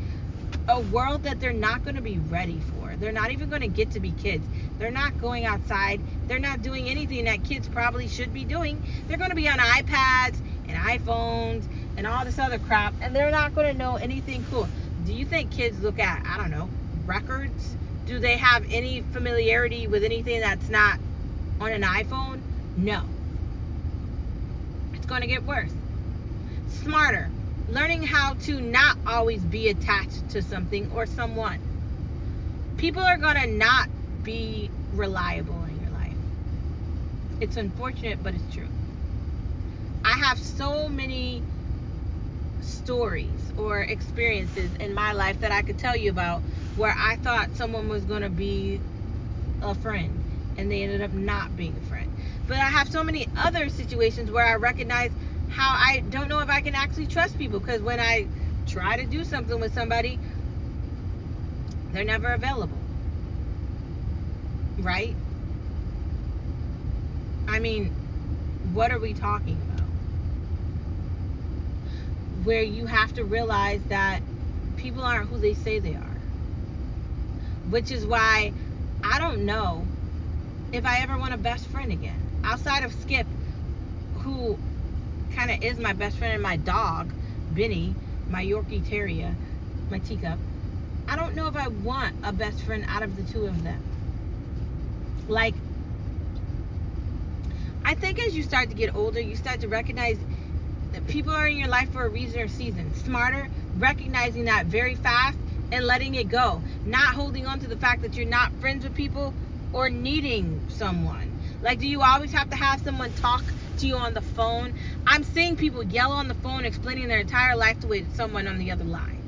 a 0.69 0.81
world 0.81 1.25
that 1.25 1.41
they're 1.41 1.53
not 1.53 1.83
going 1.83 1.97
to 1.97 2.03
be 2.03 2.19
ready 2.19 2.61
for. 2.61 2.74
They're 3.01 3.13
not 3.13 3.31
even 3.31 3.49
going 3.49 3.63
to 3.63 3.69
get 3.69 3.93
to 3.93 4.01
be 4.01 4.13
kids. 4.13 4.47
They're 4.79 4.91
not 4.91 5.21
going 5.21 5.45
outside. 5.45 6.01
They're 6.27 6.39
not 6.39 6.63
doing 6.63 6.89
anything 6.89 7.25
that 7.27 7.45
kids 7.45 7.69
probably 7.69 8.09
should 8.09 8.33
be 8.33 8.45
doing. 8.45 8.83
They're 9.07 9.19
going 9.19 9.31
to 9.31 9.37
be 9.37 9.49
on 9.49 9.59
iPads 9.59 10.37
and 10.69 10.77
iPhones 10.77 11.65
and 11.97 12.07
all 12.07 12.25
this 12.25 12.39
other 12.39 12.59
crap, 12.59 12.95
and 13.01 13.15
they're 13.15 13.31
not 13.31 13.55
going 13.55 13.73
to 13.73 13.79
know 13.79 13.97
anything 13.97 14.45
cool. 14.51 14.69
Do 15.05 15.13
you 15.13 15.27
think 15.27 15.51
kids 15.51 15.81
look 15.81 15.99
at, 15.99 16.25
I 16.27 16.37
don't 16.37 16.51
know, 16.51 16.69
records? 17.07 17.77
Do 18.07 18.19
they 18.19 18.37
have 18.37 18.65
any 18.71 19.01
familiarity 19.01 19.87
with 19.87 20.05
anything 20.05 20.41
that's 20.41 20.69
not 20.69 20.99
on 21.61 21.73
an 21.73 21.83
iPhone? 21.83 22.41
No. 22.77 23.03
It's 24.95 25.07
going 25.07 25.23
to 25.23 25.27
get 25.27 25.45
worse. 25.45 25.73
Smarter 26.69 27.31
learning 27.69 28.03
how 28.03 28.35
to 28.35 28.61
not 28.61 28.97
always 29.07 29.43
be 29.43 29.69
attached 29.69 30.29
to 30.31 30.43
something 30.43 30.91
or 30.95 31.07
someone. 31.07 31.59
People 32.85 33.03
are 33.03 33.17
going 33.17 33.37
to 33.37 33.47
not 33.47 33.89
be 34.25 34.71
reliable 34.93 35.65
in 35.65 35.81
your 35.81 35.91
life. 35.93 36.19
It's 37.41 37.57
unfortunate, 37.57 38.23
but 38.23 38.35
it's 38.35 38.55
true. 38.55 38.69
I 40.05 40.19
have 40.19 40.39
so 40.39 40.87
many 40.91 41.43
stories 42.61 43.55
or 43.57 43.81
experiences 43.81 44.69
in 44.81 44.93
my 44.93 45.13
life 45.13 45.41
that 45.41 45.51
I 45.51 45.63
could 45.63 45.79
tell 45.79 45.97
you 45.97 46.11
about 46.11 46.43
where 46.77 46.95
I 46.95 47.17
thought 47.17 47.57
someone 47.57 47.89
was 47.89 48.05
going 48.05 48.21
to 48.21 48.29
be 48.29 48.83
a 49.63 49.75
friend 49.75 50.13
and 50.59 50.71
they 50.71 50.83
ended 50.83 51.01
up 51.01 51.13
not 51.15 51.57
being 51.57 51.75
a 51.79 51.89
friend. 51.89 52.11
But 52.47 52.59
I 52.59 52.69
have 52.69 52.91
so 52.91 53.03
many 53.03 53.27
other 53.35 53.71
situations 53.71 54.31
where 54.31 54.45
I 54.45 54.57
recognize 54.57 55.11
how 55.49 55.71
I 55.71 56.03
don't 56.11 56.29
know 56.29 56.41
if 56.41 56.51
I 56.51 56.61
can 56.61 56.75
actually 56.75 57.07
trust 57.07 57.39
people 57.39 57.61
because 57.61 57.81
when 57.81 57.99
I 57.99 58.27
try 58.67 58.99
to 58.99 59.07
do 59.07 59.25
something 59.25 59.59
with 59.59 59.73
somebody, 59.73 60.21
they're 61.95 62.05
never 62.05 62.33
available. 62.33 62.77
Right? 64.81 65.15
I 67.47 67.61
mean, 67.61 67.91
what 68.73 68.91
are 68.91 68.99
we 68.99 69.15
talking 69.15 69.57
about? 69.63 69.87
Where 72.45 72.63
you 72.63 72.87
have 72.87 73.15
to 73.15 73.25
realize 73.25 73.81
that 73.89 74.21
people 74.77 75.05
aren't 75.05 75.29
who 75.29 75.39
they 75.39 75.55
say 75.55 75.79
they 75.79 75.95
are. 75.95 76.19
Which 77.71 77.93
is 77.93 78.05
why 78.05 78.53
I 79.05 79.19
don't 79.21 79.47
know 79.47 79.87
if 80.73 80.85
I 80.85 81.01
ever 81.01 81.17
want 81.17 81.33
a 81.33 81.39
best 81.39 81.67
friend 81.69 81.93
again. 81.93 82.21
Outside 82.43 82.83
of 82.83 82.93
Skip, 82.93 83.27
who 84.19 84.59
kind 85.35 85.51
of 85.53 85.63
is 85.63 85.79
my 85.79 85.93
best 85.93 86.19
friend 86.19 86.35
and 86.35 86.43
my 86.43 86.57
dog, 86.57 87.13
Benny, 87.53 87.95
my 88.29 88.45
Yorkie 88.45 88.87
Terrier, 88.89 89.35
my 89.91 90.01
teacup. 90.01 90.39
I 91.09 91.17
don't 91.17 91.35
know 91.35 91.47
if 91.49 91.57
I 91.57 91.69
want 91.69 92.15
a 92.23 92.33
best 92.33 92.63
friend 92.63 92.85
out 92.89 93.03
of 93.03 93.17
the 93.17 93.23
two 93.23 93.47
of 93.47 93.63
them. 93.63 93.83
Like, 95.29 95.55
I 97.85 97.95
think 97.95 98.19
as 98.21 98.35
you 98.35 98.43
start 98.43 98.71
to 98.71 98.75
get 98.75 98.95
older, 98.95 99.21
you 99.21 99.37
start 99.37 99.61
to 99.61 99.69
recognize 99.69 100.19
that 100.93 101.07
people 101.07 101.33
are 101.33 101.47
in 101.47 101.59
your 101.59 101.69
life 101.69 101.91
for 101.91 102.05
a 102.05 102.09
reason 102.09 102.41
or 102.41 102.49
season. 102.49 102.95
Smarter, 102.95 103.49
recognizing 103.79 104.47
that 104.47 104.67
very 104.67 104.95
fast 104.95 105.39
and 105.73 105.85
letting 105.85 106.15
it 106.15 106.29
go. 106.29 106.63
Not 106.85 107.15
holding 107.15 107.47
on 107.47 107.61
to 107.61 107.67
the 107.67 107.77
fact 107.77 108.03
that 108.03 108.17
you're 108.17 108.27
not 108.27 108.53
friends 108.61 108.85
with 108.85 108.95
people 108.95 109.35
or 109.73 109.91
needing 109.91 110.63
someone. 110.69 111.39
Like, 111.63 111.81
do 111.81 111.87
you 111.87 112.03
always 112.03 112.33
have 112.33 112.51
to 112.51 112.57
have 112.57 112.81
someone 112.81 113.13
talk 113.13 113.43
to 113.79 113.87
you 113.87 113.97
on 113.97 114.15
the 114.15 114.21
phone. 114.21 114.73
I'm 115.07 115.25
seeing 115.25 115.57
people 115.57 115.83
yell 115.83 116.13
on 116.13 116.29
the 116.29 116.35
phone 116.35 116.65
explaining 116.65 117.09
their 117.09 117.19
entire 117.19 117.57
life 117.57 117.81
to 117.81 118.07
someone 118.15 118.47
on 118.47 118.59
the 118.59 118.71
other 118.71 118.85
line. 118.85 119.24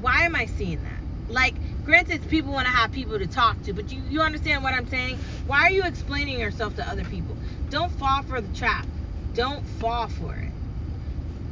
Why 0.00 0.22
am 0.22 0.36
I 0.36 0.46
seeing 0.46 0.82
that? 0.82 1.32
Like, 1.32 1.54
granted, 1.84 2.28
people 2.28 2.52
want 2.52 2.66
to 2.66 2.72
have 2.72 2.92
people 2.92 3.18
to 3.18 3.26
talk 3.26 3.62
to, 3.64 3.72
but 3.72 3.92
you, 3.92 4.00
you 4.08 4.22
understand 4.22 4.62
what 4.62 4.74
I'm 4.74 4.86
saying? 4.86 5.18
Why 5.46 5.64
are 5.64 5.70
you 5.70 5.84
explaining 5.86 6.40
yourself 6.40 6.76
to 6.76 6.88
other 6.88 7.04
people? 7.04 7.36
Don't 7.70 7.92
fall 7.92 8.22
for 8.22 8.40
the 8.40 8.54
trap. 8.56 8.86
Don't 9.34 9.64
fall 9.66 10.08
for 10.08 10.34
it. 10.34 10.50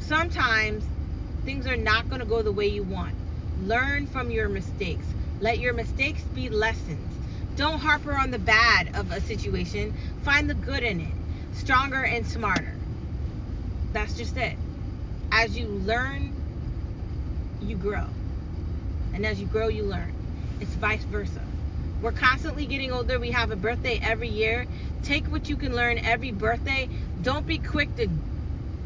Sometimes 0.00 0.84
things 1.44 1.66
are 1.66 1.76
not 1.76 2.08
going 2.08 2.20
to 2.20 2.26
go 2.26 2.42
the 2.42 2.52
way 2.52 2.66
you 2.66 2.84
want. 2.84 3.14
Learn 3.60 4.06
from 4.06 4.30
your 4.30 4.48
mistakes. 4.48 5.06
Let 5.40 5.58
your 5.58 5.74
mistakes 5.74 6.22
be 6.34 6.48
lessons. 6.48 7.12
Don't 7.56 7.78
harper 7.78 8.14
on 8.14 8.30
the 8.30 8.38
bad 8.38 8.96
of 8.96 9.10
a 9.10 9.20
situation. 9.20 9.94
Find 10.22 10.48
the 10.48 10.54
good 10.54 10.82
in 10.82 11.00
it 11.00 11.16
stronger 11.56 12.04
and 12.04 12.26
smarter. 12.26 12.74
That's 13.92 14.14
just 14.16 14.36
it. 14.36 14.56
As 15.32 15.56
you 15.56 15.66
learn, 15.66 16.32
you 17.62 17.76
grow. 17.76 18.04
And 19.16 19.24
as 19.24 19.40
you 19.40 19.46
grow, 19.46 19.68
you 19.68 19.84
learn. 19.84 20.12
It's 20.60 20.74
vice 20.74 21.04
versa. 21.06 21.42
We're 22.02 22.12
constantly 22.12 22.66
getting 22.66 22.92
older. 22.92 23.18
We 23.18 23.30
have 23.30 23.50
a 23.50 23.56
birthday 23.56 23.98
every 24.02 24.28
year. 24.28 24.66
Take 25.02 25.28
what 25.28 25.48
you 25.48 25.56
can 25.56 25.74
learn 25.74 25.98
every 26.04 26.32
birthday. 26.32 26.90
Don't 27.22 27.46
be 27.46 27.58
quick 27.58 27.94
to 27.96 28.08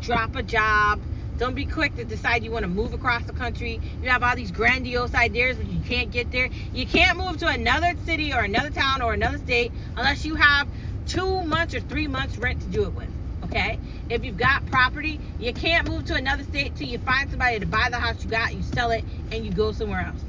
drop 0.01 0.37
a 0.37 0.45
job. 0.45 1.03
Don't 1.37 1.57
be 1.57 1.67
quick 1.67 1.97
to 1.97 2.05
decide 2.05 2.45
you 2.45 2.53
want 2.53 2.63
to 2.63 2.69
move 2.69 2.95
across 2.95 3.25
the 3.25 3.33
country. 3.33 3.81
You 4.01 4.11
have 4.11 4.23
all 4.23 4.37
these 4.37 4.53
grandiose 4.53 5.15
ideas, 5.17 5.57
but 5.57 5.67
you 5.67 5.83
can't 5.83 6.13
get 6.13 6.31
there. 6.31 6.49
You 6.73 6.87
can't 6.87 7.19
move 7.19 7.39
to 7.39 7.49
another 7.49 7.97
city 8.05 8.33
or 8.33 8.43
another 8.43 8.71
town 8.71 9.03
or 9.03 9.13
another 9.13 9.39
state 9.39 9.75
unless 9.97 10.25
you 10.25 10.37
have 10.37 10.69
two 11.07 11.45
months 11.45 11.75
or 11.75 11.81
three 11.81 12.07
months 12.07 12.39
rent 12.39 12.61
to 12.63 12.69
do 12.69 12.85
it 12.85 12.95
with. 12.95 13.11
Okay? 13.51 13.79
If 14.09 14.25
you've 14.25 14.37
got 14.37 14.65
property, 14.67 15.21
you 15.41 15.53
can't 15.53 15.89
move 15.89 16.05
to 16.07 16.15
another 16.15 16.45
state 16.45 16.77
till 16.77 16.87
you 16.87 16.99
find 16.99 17.29
somebody 17.29 17.59
to 17.59 17.67
buy 17.67 17.89
the 17.91 17.99
house 17.99 18.23
you 18.23 18.31
got, 18.31 18.55
you 18.55 18.63
sell 18.63 18.93
it, 18.93 19.05
and 19.33 19.45
you 19.45 19.51
go 19.53 19.73
somewhere 19.73 20.01
else. 20.01 20.21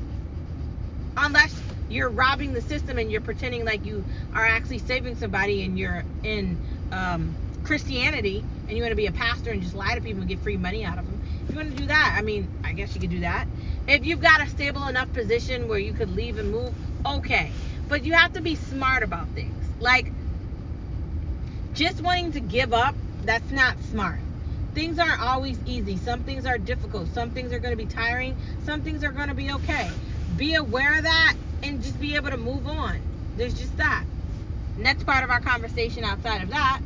Unless 1.17 1.61
you're 1.89 2.09
robbing 2.09 2.53
the 2.53 2.61
system 2.61 2.97
and 2.97 3.11
you're 3.11 3.21
pretending 3.21 3.63
like 3.63 3.85
you 3.85 4.03
are 4.33 4.45
actually 4.45 4.79
saving 4.79 5.15
somebody 5.15 5.63
and 5.63 5.77
you're 5.77 6.03
in 6.23 6.57
um, 6.91 7.35
Christianity 7.63 8.43
and 8.67 8.75
you 8.75 8.81
want 8.81 8.91
to 8.91 8.95
be 8.95 9.05
a 9.05 9.11
pastor 9.11 9.51
and 9.51 9.61
just 9.61 9.75
lie 9.75 9.93
to 9.93 10.01
people 10.01 10.21
and 10.21 10.29
get 10.29 10.39
free 10.39 10.57
money 10.57 10.83
out 10.83 10.97
of 10.97 11.05
them. 11.05 11.21
If 11.43 11.51
you 11.51 11.57
want 11.57 11.71
to 11.71 11.77
do 11.77 11.87
that, 11.87 12.15
I 12.17 12.23
mean, 12.23 12.47
I 12.63 12.73
guess 12.73 12.95
you 12.95 13.01
could 13.01 13.11
do 13.11 13.19
that. 13.19 13.45
If 13.87 14.05
you've 14.05 14.21
got 14.21 14.41
a 14.41 14.49
stable 14.49 14.87
enough 14.87 15.11
position 15.13 15.67
where 15.67 15.79
you 15.79 15.93
could 15.93 16.15
leave 16.15 16.39
and 16.39 16.49
move, 16.49 16.73
okay. 17.05 17.51
But 17.87 18.03
you 18.03 18.13
have 18.13 18.33
to 18.33 18.41
be 18.41 18.55
smart 18.55 19.03
about 19.03 19.27
things. 19.29 19.53
Like, 19.79 20.11
just 21.73 22.01
wanting 22.01 22.31
to 22.33 22.39
give 22.39 22.73
up, 22.73 22.95
that's 23.23 23.51
not 23.51 23.81
smart. 23.83 24.19
Things 24.73 24.99
aren't 24.99 25.21
always 25.21 25.59
easy. 25.65 25.97
Some 25.97 26.23
things 26.23 26.45
are 26.45 26.57
difficult. 26.57 27.09
Some 27.09 27.31
things 27.31 27.51
are 27.51 27.59
going 27.59 27.73
to 27.73 27.77
be 27.77 27.85
tiring. 27.85 28.37
Some 28.65 28.81
things 28.81 29.03
are 29.03 29.11
going 29.11 29.27
to 29.27 29.33
be 29.33 29.51
okay. 29.51 29.91
Be 30.37 30.55
aware 30.55 30.97
of 30.97 31.03
that 31.03 31.35
and 31.63 31.81
just 31.81 31.99
be 31.99 32.15
able 32.15 32.29
to 32.29 32.37
move 32.37 32.67
on. 32.67 32.99
There's 33.37 33.53
just 33.53 33.77
that. 33.77 34.05
Next 34.77 35.05
part 35.05 35.23
of 35.23 35.29
our 35.29 35.41
conversation 35.41 36.03
outside 36.03 36.41
of 36.41 36.49
that 36.49 36.81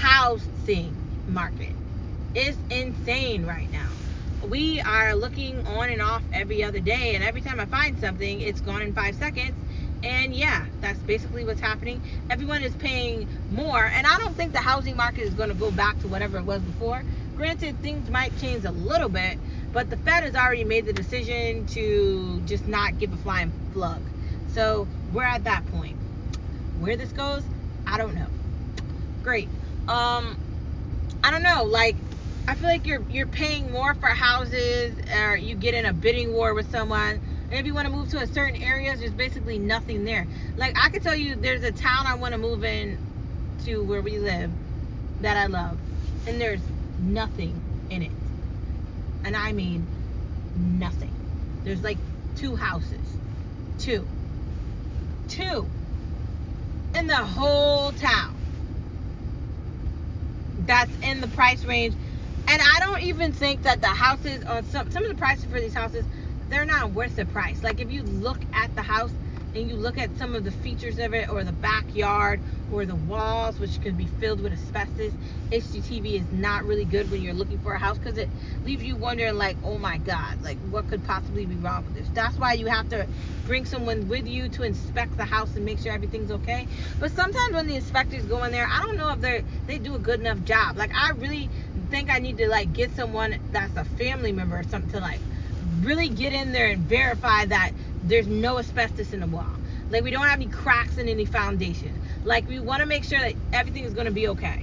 housing 0.00 0.96
market 1.28 1.74
is 2.34 2.56
insane 2.70 3.44
right 3.44 3.70
now. 3.70 3.88
We 4.48 4.80
are 4.80 5.14
looking 5.14 5.66
on 5.66 5.90
and 5.90 6.00
off 6.00 6.22
every 6.32 6.64
other 6.64 6.80
day, 6.80 7.14
and 7.14 7.22
every 7.22 7.42
time 7.42 7.60
I 7.60 7.66
find 7.66 7.98
something, 8.00 8.40
it's 8.40 8.60
gone 8.60 8.80
in 8.82 8.94
five 8.94 9.14
seconds 9.16 9.54
and 10.02 10.34
yeah, 10.34 10.66
that's 10.80 10.98
basically 11.00 11.44
what's 11.44 11.60
happening. 11.60 12.02
Everyone 12.30 12.62
is 12.62 12.74
paying 12.76 13.28
more, 13.50 13.84
and 13.84 14.06
I 14.06 14.18
don't 14.18 14.34
think 14.34 14.52
the 14.52 14.60
housing 14.60 14.96
market 14.96 15.22
is 15.22 15.34
going 15.34 15.50
to 15.50 15.54
go 15.54 15.70
back 15.70 16.00
to 16.00 16.08
whatever 16.08 16.38
it 16.38 16.44
was 16.44 16.62
before. 16.62 17.04
Granted, 17.36 17.80
things 17.82 18.08
might 18.10 18.36
change 18.38 18.64
a 18.64 18.70
little 18.70 19.08
bit, 19.08 19.38
but 19.72 19.90
the 19.90 19.96
Fed 19.98 20.24
has 20.24 20.34
already 20.34 20.64
made 20.64 20.86
the 20.86 20.92
decision 20.92 21.66
to 21.66 22.40
just 22.46 22.66
not 22.66 22.98
give 22.98 23.12
a 23.12 23.16
flying 23.18 23.52
plug. 23.72 24.00
So 24.48 24.88
we're 25.12 25.24
at 25.24 25.44
that 25.44 25.66
point. 25.66 25.96
Where 26.78 26.96
this 26.96 27.12
goes, 27.12 27.42
I 27.86 27.98
don't 27.98 28.14
know. 28.14 28.26
Great. 29.22 29.48
Um, 29.86 30.36
I 31.22 31.30
don't 31.30 31.42
know. 31.42 31.64
Like, 31.64 31.96
I 32.48 32.54
feel 32.54 32.68
like 32.68 32.86
you're 32.86 33.02
you're 33.10 33.26
paying 33.26 33.70
more 33.70 33.94
for 33.94 34.06
houses, 34.06 34.94
or 35.14 35.36
you 35.36 35.54
get 35.54 35.74
in 35.74 35.84
a 35.84 35.92
bidding 35.92 36.32
war 36.32 36.54
with 36.54 36.70
someone 36.70 37.20
if 37.50 37.66
you 37.66 37.74
want 37.74 37.86
to 37.86 37.92
move 37.92 38.08
to 38.10 38.18
a 38.18 38.26
certain 38.26 38.62
area, 38.62 38.96
there's 38.96 39.12
basically 39.12 39.58
nothing 39.58 40.04
there. 40.04 40.26
Like 40.56 40.76
I 40.78 40.88
could 40.88 41.02
tell 41.02 41.14
you, 41.14 41.34
there's 41.34 41.62
a 41.62 41.72
town 41.72 42.06
I 42.06 42.14
want 42.14 42.32
to 42.32 42.38
move 42.38 42.64
in 42.64 42.98
to 43.64 43.82
where 43.82 44.00
we 44.00 44.18
live 44.18 44.50
that 45.20 45.36
I 45.36 45.46
love, 45.46 45.78
and 46.26 46.40
there's 46.40 46.60
nothing 47.00 47.60
in 47.90 48.02
it, 48.02 48.12
and 49.24 49.36
I 49.36 49.52
mean 49.52 49.86
nothing. 50.56 51.14
There's 51.64 51.82
like 51.82 51.98
two 52.36 52.56
houses. 52.56 53.00
Two. 53.78 54.06
Two. 55.28 55.66
In 56.94 57.06
the 57.06 57.16
whole 57.16 57.92
town. 57.92 58.36
That's 60.66 60.90
in 61.02 61.20
the 61.20 61.28
price 61.28 61.64
range. 61.64 61.94
And 62.48 62.60
I 62.62 62.80
don't 62.80 63.02
even 63.02 63.32
think 63.32 63.62
that 63.62 63.80
the 63.80 63.88
houses 63.88 64.44
on 64.44 64.64
some 64.66 64.90
some 64.90 65.04
of 65.04 65.08
the 65.08 65.16
prices 65.16 65.44
for 65.44 65.60
these 65.60 65.74
houses, 65.74 66.04
they're 66.50 66.66
not 66.66 66.92
worth 66.92 67.16
the 67.16 67.26
price. 67.26 67.62
Like 67.64 67.80
if 67.80 67.90
you 67.90 68.02
look 68.04 68.44
at 68.52 68.74
the 68.76 68.82
house 68.82 69.14
and 69.54 69.68
you 69.68 69.76
look 69.76 69.98
at 69.98 70.16
some 70.16 70.34
of 70.34 70.44
the 70.44 70.52
features 70.52 70.98
of 70.98 71.14
it 71.14 71.28
or 71.30 71.44
the 71.44 71.52
backyard 71.52 72.42
or 72.70 72.86
the 72.86 72.96
walls 72.96 73.58
which 73.58 73.80
could 73.80 73.96
be 73.96 74.06
filled 74.06 74.40
with 74.40 74.52
asbestos 74.52 75.12
hgtv 75.52 76.20
is 76.20 76.30
not 76.30 76.64
really 76.64 76.84
good 76.84 77.10
when 77.10 77.20
you're 77.20 77.34
looking 77.34 77.58
for 77.58 77.74
a 77.74 77.78
house 77.78 77.98
because 77.98 78.16
it 78.16 78.30
leaves 78.64 78.82
you 78.82 78.96
wondering 78.96 79.36
like 79.36 79.58
oh 79.64 79.78
my 79.78 79.98
god 79.98 80.40
like 80.42 80.58
what 80.60 80.86
could 80.88 81.02
possibly 81.04 81.46
be 81.46 81.56
wrong 81.56 81.84
with 81.84 81.94
this? 81.94 82.10
That's 82.14 82.38
why 82.38 82.54
you 82.54 82.66
have 82.66 82.88
to 82.90 83.08
bring 83.44 83.64
someone 83.64 84.06
with 84.08 84.26
you 84.26 84.48
to 84.50 84.62
inspect 84.62 85.16
the 85.16 85.24
house 85.24 85.56
and 85.56 85.64
make 85.64 85.80
sure 85.80 85.92
everything's 85.92 86.30
okay. 86.30 86.68
But 87.00 87.12
sometimes 87.12 87.54
when 87.54 87.66
the 87.66 87.76
inspectors 87.76 88.26
go 88.26 88.44
in 88.44 88.52
there 88.52 88.66
i 88.70 88.80
don't 88.80 88.98
know 88.98 89.12
if 89.12 89.20
they 89.20 89.44
they 89.66 89.78
do 89.78 89.94
a 89.96 90.00
good 90.00 90.20
enough 90.20 90.42
job. 90.42 90.76
Like 90.76 90.92
i 90.94 91.10
really 91.16 91.50
think 91.90 92.10
i 92.10 92.18
need 92.18 92.38
to 92.38 92.48
like 92.48 92.72
get 92.72 92.92
someone 92.94 93.36
that's 93.50 93.76
a 93.76 93.84
family 93.84 94.32
member 94.32 94.58
or 94.58 94.64
something 94.64 94.90
to 94.90 95.00
like 95.00 95.22
really 95.82 96.08
get 96.08 96.32
in 96.32 96.52
there 96.52 96.68
and 96.68 96.82
verify 96.82 97.44
that 97.46 97.72
there's 98.02 98.26
no 98.26 98.58
asbestos 98.58 99.12
in 99.12 99.20
the 99.20 99.26
wall. 99.26 99.46
Like 99.90 100.04
we 100.04 100.10
don't 100.10 100.26
have 100.26 100.40
any 100.40 100.48
cracks 100.48 100.98
in 100.98 101.08
any 101.08 101.24
foundation. 101.24 102.00
Like 102.24 102.48
we 102.48 102.60
want 102.60 102.80
to 102.80 102.86
make 102.86 103.04
sure 103.04 103.18
that 103.18 103.34
everything 103.52 103.84
is 103.84 103.92
going 103.92 104.06
to 104.06 104.12
be 104.12 104.28
okay. 104.28 104.62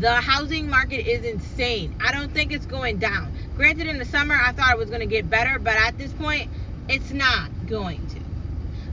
The 0.00 0.16
housing 0.16 0.68
market 0.68 1.06
is 1.06 1.24
insane. 1.24 1.94
I 2.04 2.10
don't 2.10 2.32
think 2.32 2.52
it's 2.52 2.66
going 2.66 2.98
down. 2.98 3.32
Granted, 3.56 3.86
in 3.86 3.98
the 3.98 4.04
summer 4.04 4.34
I 4.34 4.52
thought 4.52 4.72
it 4.72 4.78
was 4.78 4.88
going 4.88 5.00
to 5.00 5.06
get 5.06 5.30
better, 5.30 5.58
but 5.58 5.76
at 5.76 5.96
this 5.96 6.12
point, 6.12 6.50
it's 6.88 7.12
not 7.12 7.50
going 7.68 8.04
to. 8.08 8.20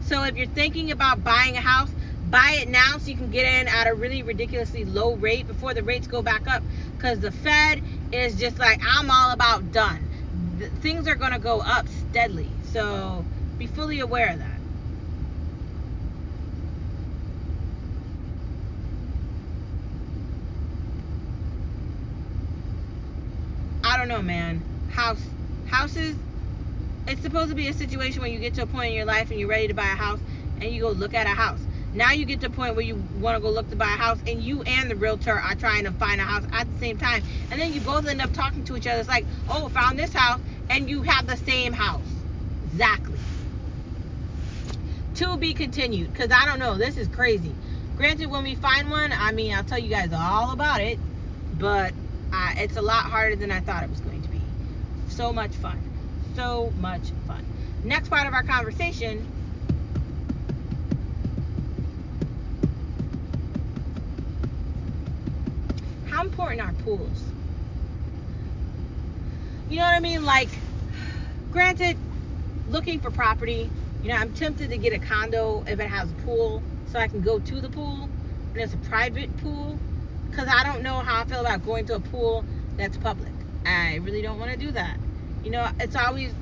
So 0.06 0.24
if 0.26 0.36
you're 0.36 0.46
thinking 0.48 0.92
about 0.92 1.24
buying 1.24 1.58
a 1.58 1.62
house, 1.62 1.90
buy 2.30 2.60
it 2.62 2.70
now 2.70 2.98
so 3.00 3.10
you 3.10 3.18
can 3.18 3.32
get 3.32 3.46
in 3.46 3.68
at 3.68 3.88
a 3.88 3.94
really 3.96 4.22
ridiculously 4.22 4.86
low 4.86 5.16
rate 5.16 5.48
before 5.48 5.74
the 5.74 5.82
rates 5.82 6.06
go 6.06 6.22
back 6.22 6.48
up. 6.48 6.62
Because 6.96 7.20
the 7.20 7.32
Fed 7.32 7.82
is 8.12 8.38
just 8.40 8.60
like, 8.60 8.80
I'm 8.86 9.10
all 9.10 9.32
about 9.32 9.72
done. 9.72 10.11
Things 10.82 11.08
are 11.08 11.16
going 11.16 11.32
to 11.32 11.40
go 11.40 11.62
up 11.62 11.88
steadily. 11.88 12.50
So 12.72 13.26
be 13.58 13.68
fully 13.68 14.00
aware 14.00 14.32
of 14.32 14.40
that. 14.40 14.48
I 23.84 23.98
don't 23.98 24.08
know, 24.08 24.22
man. 24.22 24.62
House 24.92 25.22
houses 25.68 26.16
it's 27.08 27.22
supposed 27.22 27.50
to 27.50 27.56
be 27.56 27.68
a 27.68 27.74
situation 27.74 28.22
where 28.22 28.30
you 28.30 28.40
get 28.40 28.54
to 28.56 28.62
a 28.62 28.68
point 28.68 28.90
in 28.90 28.94
your 28.94 29.06
life 29.06 29.32
and 29.32 29.40
you're 29.40 29.50
ready 29.50 29.68
to 29.68 29.74
buy 29.74 29.84
a 29.86 29.96
house 29.96 30.20
and 30.60 30.72
you 30.72 30.82
go 30.82 30.90
look 30.90 31.14
at 31.14 31.26
a 31.26 31.32
house. 31.32 31.60
Now 31.94 32.12
you 32.12 32.26
get 32.26 32.40
to 32.42 32.48
a 32.48 32.50
point 32.50 32.76
where 32.76 32.86
you 32.86 33.04
want 33.20 33.36
to 33.36 33.42
go 33.42 33.50
look 33.50 33.70
to 33.70 33.76
buy 33.76 33.86
a 33.86 33.98
house 33.98 34.20
and 34.26 34.42
you 34.42 34.62
and 34.64 34.90
the 34.90 34.96
realtor 34.96 35.34
are 35.34 35.56
trying 35.56 35.84
to 35.84 35.92
find 35.92 36.22
a 36.22 36.24
house 36.24 36.46
at 36.54 36.72
the 36.72 36.80
same 36.80 36.98
time. 36.98 37.24
And 37.50 37.60
then 37.60 37.74
you 37.74 37.82
both 37.82 38.08
end 38.08 38.22
up 38.22 38.32
talking 38.34 38.64
to 38.66 38.78
each 38.78 38.88
other. 38.88 39.00
It's 39.00 39.10
like, 39.10 39.26
oh, 39.50 39.68
found 39.70 40.00
this 40.00 40.14
house 40.14 40.40
and 40.72 40.90
you 40.90 41.02
have 41.02 41.28
the 41.28 41.36
same 41.36 41.74
house. 41.74 42.02
Exactly. 42.72 43.20
To 45.16 45.38
be 45.38 45.54
continued, 45.54 46.14
because 46.14 46.32
I 46.32 46.46
don't 46.46 46.60
know, 46.60 46.78
this 46.78 46.96
is 46.96 47.10
crazy. 47.10 47.54
Granted, 47.98 48.28
when 48.28 48.44
we 48.44 48.56
find 48.56 48.90
one, 48.90 49.12
I 49.12 49.34
mean, 49.34 49.54
I'll 49.54 49.66
tell 49.66 49.78
you 49.78 49.90
guys 49.90 50.14
all 50.14 50.54
about 50.54 50.80
it, 50.80 50.98
but 51.60 51.94
uh, 52.32 52.54
it's 52.58 52.78
a 52.78 52.82
lot 52.82 53.04
harder 53.04 53.36
than 53.36 53.52
I 53.52 53.60
thought 53.60 53.84
it 53.84 53.90
was 53.90 54.00
going 54.00 54.24
to 54.24 54.30
be. 54.30 54.42
So 55.10 55.34
much 55.34 55.52
fun. 55.52 55.78
So 56.36 56.72
much 56.80 57.12
fun. 57.28 57.46
Next 57.84 58.08
part 58.08 58.26
of 58.26 58.34
our 58.34 58.44
conversation 58.44 59.28
how 66.10 66.24
important 66.24 66.62
are 66.62 66.74
pools? 66.84 67.31
You 69.72 69.78
know 69.78 69.84
what 69.84 69.94
I 69.94 70.02
mean? 70.02 70.26
Like, 70.26 70.50
granted, 71.50 71.98
looking 72.68 73.00
for 73.00 73.10
property. 73.10 73.70
You 74.04 74.10
know, 74.10 74.16
I'm 74.16 74.34
tempted 74.34 74.70
to 74.70 74.78
get 74.78 74.92
a 74.92 75.00
condo 75.00 75.64
if 75.66 75.80
it 75.80 75.88
has 75.88 76.12
a 76.12 76.16
pool 76.26 76.62
so 76.88 77.00
I 77.00 77.08
can 77.08 77.22
go 77.22 77.40
to 77.40 77.62
the 77.62 77.70
pool 77.70 78.10
and 78.52 78.58
it's 78.58 78.74
a 78.74 78.78
private 78.90 79.36
pool 79.38 79.80
because 80.30 80.50
I 80.50 80.66
don't 80.66 80.84
know 80.84 81.00
how 81.00 81.22
I 81.22 81.24
feel 81.24 81.40
about 81.40 81.64
going 81.64 81.86
to 81.86 81.96
a 81.96 82.00
pool 82.02 82.44
that's 82.76 82.98
public. 82.98 83.32
I 83.66 83.96
really 84.04 84.22
don't 84.22 84.40
want 84.40 84.52
to 84.52 84.58
do 84.58 84.74
that. 84.74 84.98
You 85.42 85.52
know, 85.52 85.70
it's 85.80 85.96
always 85.96 86.34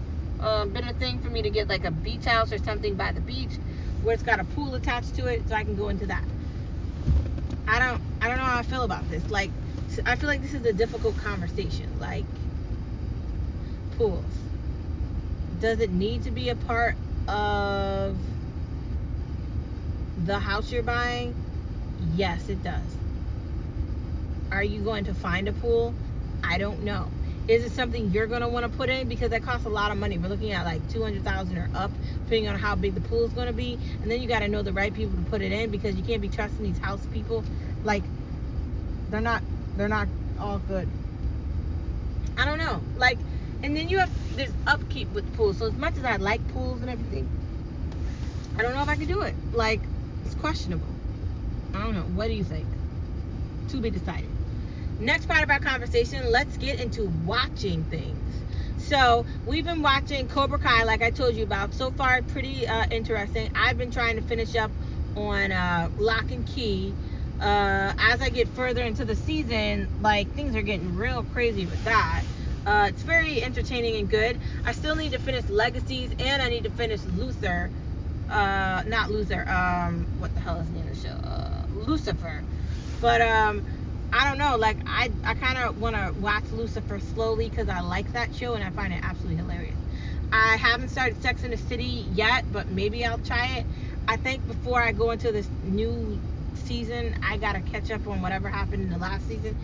uh, 0.41 0.65
been 0.65 0.87
a 0.87 0.93
thing 0.93 1.19
for 1.19 1.29
me 1.29 1.43
to 1.43 1.51
get 1.51 1.69
like 1.69 1.85
a 1.85 1.91
beach 1.91 2.25
house 2.25 2.51
or 2.51 2.57
something 2.57 2.95
by 2.95 3.11
the 3.11 3.21
beach 3.21 3.51
where 4.01 4.15
it's 4.15 4.23
got 4.23 4.39
a 4.39 4.43
pool 4.43 4.73
attached 4.73 5.13
to 5.17 5.27
it 5.27 5.47
so 5.47 5.53
I 5.53 5.63
can 5.63 5.75
go 5.75 5.89
into 5.89 6.07
that. 6.07 6.25
I 7.67 7.77
don't 7.77 8.01
I 8.21 8.27
don't 8.27 8.37
know 8.37 8.45
how 8.45 8.57
I 8.57 8.63
feel 8.63 8.81
about 8.81 9.07
this. 9.11 9.29
Like 9.29 9.51
I 10.07 10.15
feel 10.15 10.29
like 10.29 10.41
this 10.41 10.55
is 10.55 10.65
a 10.65 10.73
difficult 10.73 11.15
conversation. 11.17 11.99
Like 11.99 12.25
does 15.59 15.81
it 15.81 15.91
need 15.91 16.23
to 16.23 16.31
be 16.31 16.49
a 16.49 16.55
part 16.55 16.95
of 17.27 18.17
the 20.25 20.39
house 20.39 20.71
you're 20.71 20.83
buying? 20.83 21.35
Yes, 22.15 22.47
it 22.47 22.63
does. 22.63 22.81
Are 24.51 24.63
you 24.63 24.81
going 24.81 25.03
to 25.05 25.13
find 25.13 25.47
a 25.47 25.51
pool? 25.53 25.93
I 26.43 26.57
don't 26.57 26.83
know. 26.83 27.09
Is 27.49 27.63
it 27.65 27.71
something 27.71 28.11
you're 28.11 28.27
going 28.27 28.41
to 28.41 28.47
want 28.47 28.71
to 28.71 28.77
put 28.77 28.89
in 28.89 29.09
because 29.09 29.31
that 29.31 29.43
costs 29.43 29.65
a 29.65 29.69
lot 29.69 29.91
of 29.91 29.97
money? 29.97 30.17
We're 30.17 30.29
looking 30.29 30.51
at 30.53 30.65
like 30.65 30.87
200,000 30.91 31.57
or 31.57 31.69
up 31.75 31.91
depending 32.23 32.47
on 32.47 32.57
how 32.57 32.75
big 32.75 32.95
the 32.95 33.01
pool 33.01 33.25
is 33.25 33.33
going 33.33 33.47
to 33.47 33.53
be. 33.53 33.77
And 34.01 34.09
then 34.09 34.21
you 34.21 34.27
got 34.27 34.39
to 34.39 34.47
know 34.47 34.61
the 34.61 34.71
right 34.71 34.93
people 34.93 35.17
to 35.17 35.29
put 35.29 35.41
it 35.41 35.51
in 35.51 35.71
because 35.71 35.95
you 35.95 36.03
can't 36.03 36.21
be 36.21 36.29
trusting 36.29 36.63
these 36.63 36.77
house 36.77 37.05
people 37.11 37.43
like 37.83 38.03
they're 39.09 39.19
not 39.19 39.41
they're 39.75 39.89
not 39.89 40.07
all 40.39 40.59
good. 40.59 40.87
I 42.37 42.45
don't 42.45 42.59
know. 42.59 42.81
Like 42.97 43.17
and 43.63 43.75
then 43.75 43.89
you 43.89 43.99
have 43.99 44.11
there's 44.35 44.55
upkeep 44.67 45.09
with 45.11 45.31
pools. 45.33 45.57
So 45.57 45.67
as 45.67 45.73
much 45.73 45.97
as 45.97 46.03
I 46.05 46.17
like 46.17 46.47
pools 46.47 46.81
and 46.81 46.89
everything, 46.89 47.29
I 48.57 48.61
don't 48.61 48.73
know 48.73 48.83
if 48.83 48.89
I 48.89 48.95
can 48.95 49.07
do 49.07 49.21
it. 49.23 49.35
Like 49.53 49.89
it's 50.25 50.35
questionable. 50.35 50.99
I 51.73 51.83
don't 51.83 51.95
know. 51.95 52.03
What 52.03 52.27
do 52.27 52.33
you 52.33 52.43
think? 52.43 52.67
To 53.69 53.81
be 53.81 53.91
decided. 53.91 54.29
Next 54.99 55.27
part 55.27 55.43
of 55.43 55.49
our 55.49 55.59
conversation, 55.59 56.29
let's 56.31 56.57
get 56.57 56.81
into 56.81 57.05
watching 57.25 57.85
things. 57.85 58.45
So 58.77 59.25
we've 59.45 59.63
been 59.63 59.81
watching 59.81 60.27
Cobra 60.27 60.59
Kai, 60.59 60.83
like 60.83 61.01
I 61.01 61.11
told 61.11 61.35
you 61.35 61.43
about. 61.43 61.73
So 61.73 61.91
far, 61.91 62.21
pretty 62.21 62.67
uh, 62.67 62.85
interesting. 62.91 63.49
I've 63.55 63.77
been 63.77 63.91
trying 63.91 64.17
to 64.17 64.21
finish 64.21 64.55
up 64.55 64.73
on 65.15 65.53
uh, 65.53 65.89
Locke 65.97 66.31
and 66.31 66.45
Key. 66.45 66.97
Uh, 67.39 67.93
as 67.97 68.21
I 68.21 68.29
get 68.29 68.49
further 68.49 68.83
into 68.83 69.05
the 69.05 69.15
season, 69.15 69.89
like 70.01 70.33
things 70.33 70.55
are 70.55 70.61
getting 70.61 70.93
real 70.93 71.23
crazy 71.23 71.65
with 71.65 71.83
that. 71.85 72.23
Uh, 72.69 72.85
it's 72.85 73.01
very 73.01 73.41
entertaining 73.41 73.95
and 73.95 74.07
good. 74.07 74.39
I 74.63 74.73
still 74.73 74.95
need 74.95 75.13
to 75.13 75.17
finish 75.17 75.49
Legacies 75.49 76.11
and 76.19 76.39
I 76.39 76.49
need 76.49 76.65
to 76.65 76.69
finish 76.69 77.03
Luther. 77.17 77.71
Uh, 78.29 78.83
not 78.85 79.09
Luther. 79.09 79.43
Um, 79.49 80.05
what 80.19 80.35
the 80.35 80.39
hell 80.39 80.59
is 80.59 80.67
the 80.67 80.73
name 80.73 80.87
of 80.87 80.95
the 80.95 81.07
show? 81.07 81.15
Uh, 81.15 81.65
Lucifer. 81.73 82.43
But 83.01 83.21
um, 83.21 83.65
I 84.13 84.29
don't 84.29 84.37
know. 84.37 84.55
Like 84.55 84.77
I, 84.85 85.09
I 85.23 85.33
kind 85.33 85.57
of 85.57 85.81
want 85.81 85.95
to 85.95 86.13
watch 86.21 86.43
Lucifer 86.51 86.99
slowly 86.99 87.49
because 87.49 87.69
I 87.69 87.79
like 87.79 88.13
that 88.13 88.35
show 88.35 88.53
and 88.53 88.63
I 88.63 88.69
find 88.69 88.93
it 88.93 88.99
absolutely 89.01 89.37
hilarious. 89.37 89.75
I 90.31 90.57
haven't 90.57 90.89
started 90.89 91.19
Sex 91.23 91.43
in 91.43 91.49
the 91.49 91.57
City 91.57 92.05
yet, 92.13 92.45
but 92.53 92.69
maybe 92.69 93.03
I'll 93.03 93.17
try 93.17 93.47
it. 93.57 93.65
I 94.07 94.17
think 94.17 94.47
before 94.47 94.79
I 94.79 94.91
go 94.91 95.09
into 95.09 95.31
this 95.31 95.49
new 95.63 96.19
season, 96.53 97.15
I 97.23 97.37
gotta 97.37 97.61
catch 97.61 97.89
up 97.89 98.05
on 98.05 98.21
whatever 98.21 98.47
happened 98.47 98.83
in 98.83 98.89
the 98.91 98.99
last 98.99 99.27
season 99.27 99.57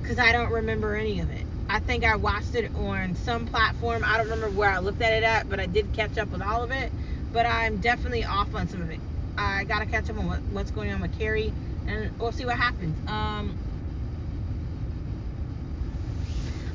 because 0.00 0.20
I 0.20 0.30
don't 0.30 0.52
remember 0.52 0.94
any 0.94 1.18
of 1.18 1.28
it. 1.32 1.44
I 1.68 1.80
think 1.80 2.04
I 2.04 2.16
watched 2.16 2.54
it 2.54 2.74
on 2.74 3.14
some 3.14 3.46
platform. 3.46 4.04
I 4.04 4.18
don't 4.18 4.28
remember 4.28 4.50
where 4.50 4.70
I 4.70 4.78
looked 4.78 5.00
at 5.00 5.12
it 5.12 5.22
at, 5.22 5.48
but 5.48 5.60
I 5.60 5.66
did 5.66 5.92
catch 5.92 6.18
up 6.18 6.28
with 6.30 6.42
all 6.42 6.62
of 6.62 6.70
it. 6.70 6.92
But 7.32 7.46
I'm 7.46 7.78
definitely 7.78 8.24
off 8.24 8.54
on 8.54 8.68
some 8.68 8.82
of 8.82 8.90
it. 8.90 9.00
I 9.38 9.64
gotta 9.64 9.86
catch 9.86 10.08
up 10.10 10.18
on 10.18 10.26
what, 10.26 10.42
what's 10.52 10.70
going 10.70 10.92
on 10.92 11.00
with 11.00 11.18
Carrie, 11.18 11.52
and 11.88 12.16
we'll 12.18 12.32
see 12.32 12.44
what 12.44 12.56
happens. 12.56 12.96
Um, 13.08 13.56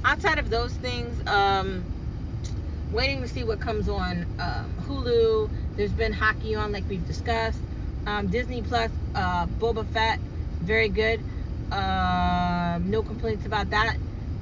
outside 0.03 0.39
of 0.39 0.49
those 0.49 0.73
things, 0.73 1.25
um, 1.27 1.85
waiting 2.91 3.21
to 3.21 3.27
see 3.27 3.43
what 3.43 3.61
comes 3.61 3.87
on 3.87 4.25
um, 4.39 4.73
Hulu. 4.81 5.49
There's 5.77 5.93
been 5.93 6.11
hockey 6.11 6.55
on, 6.55 6.71
like 6.71 6.89
we've 6.89 7.05
discussed. 7.05 7.61
Um, 8.05 8.27
Disney 8.27 8.63
Plus, 8.63 8.91
uh, 9.15 9.45
Boba 9.45 9.85
Fett, 9.93 10.19
very 10.61 10.89
good. 10.89 11.23
Uh, 11.71 12.79
no 12.81 13.03
complaints 13.03 13.45
about 13.45 13.69
that 13.69 13.95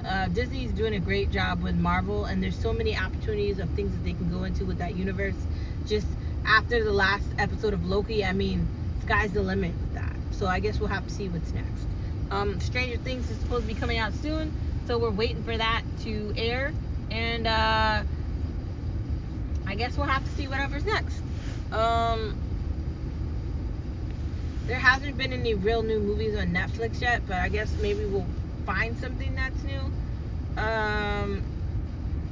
uh, 0.06 0.28
Disney's 0.28 0.72
doing 0.72 0.96
a 0.96 1.00
great 1.00 1.32
job 1.32 1.62
with 1.62 1.76
Marvel, 1.76 2.26
and 2.26 2.42
there's 2.42 2.58
so 2.58 2.74
many 2.74 2.96
opportunities 2.96 3.60
of 3.60 3.70
things 3.72 3.92
that 3.92 4.04
they 4.04 4.14
can 4.14 4.30
go 4.30 4.44
into 4.44 4.66
with 4.66 4.78
that 4.78 4.96
universe. 4.96 5.36
Just 5.86 6.08
after 6.46 6.84
the 6.84 6.94
last 6.94 7.26
episode 7.38 7.74
of 7.74 7.86
Loki, 7.86 8.24
I 8.24 8.34
mean, 8.34 8.68
sky's 9.04 9.32
the 9.32 9.42
limit 9.42 9.72
with 9.72 9.94
that. 9.96 10.16
So 10.32 10.48
I 10.48 10.60
guess 10.60 10.80
we'll 10.80 10.90
have 10.90 11.06
to 11.08 11.14
see 11.14 11.28
what's 11.30 11.52
next. 11.54 11.88
Um, 12.32 12.60
Stranger 12.60 12.98
Things 12.98 13.30
is 13.30 13.38
supposed 13.40 13.68
to 13.68 13.74
be 13.74 13.80
coming 13.80 13.98
out 13.98 14.14
soon, 14.14 14.52
so 14.86 14.98
we're 14.98 15.12
waiting 15.12 15.44
for 15.44 15.58
that 15.58 15.84
to 16.04 16.34
air. 16.36 16.74
And 17.10 17.48
uh, 17.48 18.04
I 19.66 19.76
guess 19.76 19.98
we'll 19.98 20.08
have 20.08 20.24
to 20.24 20.32
see 20.32 20.48
whatever's 20.48 20.86
next. 20.86 21.22
Um, 21.72 22.36
there 24.68 24.80
hasn't 24.80 25.18
been 25.18 25.34
any 25.34 25.54
real 25.54 25.82
new 25.82 26.00
movies 26.00 26.38
on 26.38 26.48
Netflix 26.48 27.02
yet, 27.02 27.22
but 27.28 27.38
I 27.38 27.50
guess 27.50 27.72
maybe 27.82 28.06
we'll 28.06 28.26
find 28.68 28.98
something 28.98 29.34
that's 29.34 29.64
new. 29.64 29.80
Um, 30.58 31.42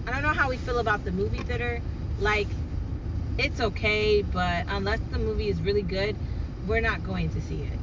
I 0.05 0.11
don't 0.11 0.21
know 0.21 0.33
how 0.33 0.49
we 0.49 0.57
feel 0.57 0.79
about 0.79 1.05
the 1.05 1.11
movie 1.11 1.37
theater. 1.37 1.81
Like, 2.19 2.47
it's 3.39 3.61
okay, 3.61 4.21
but 4.21 4.65
unless 4.67 4.99
the 5.11 5.17
movie 5.17 5.47
is 5.47 5.61
really 5.61 5.81
good, 5.81 6.15
we're 6.67 6.81
not 6.81 7.03
going 7.05 7.29
to 7.29 7.41
see 7.41 7.61
it. 7.61 7.79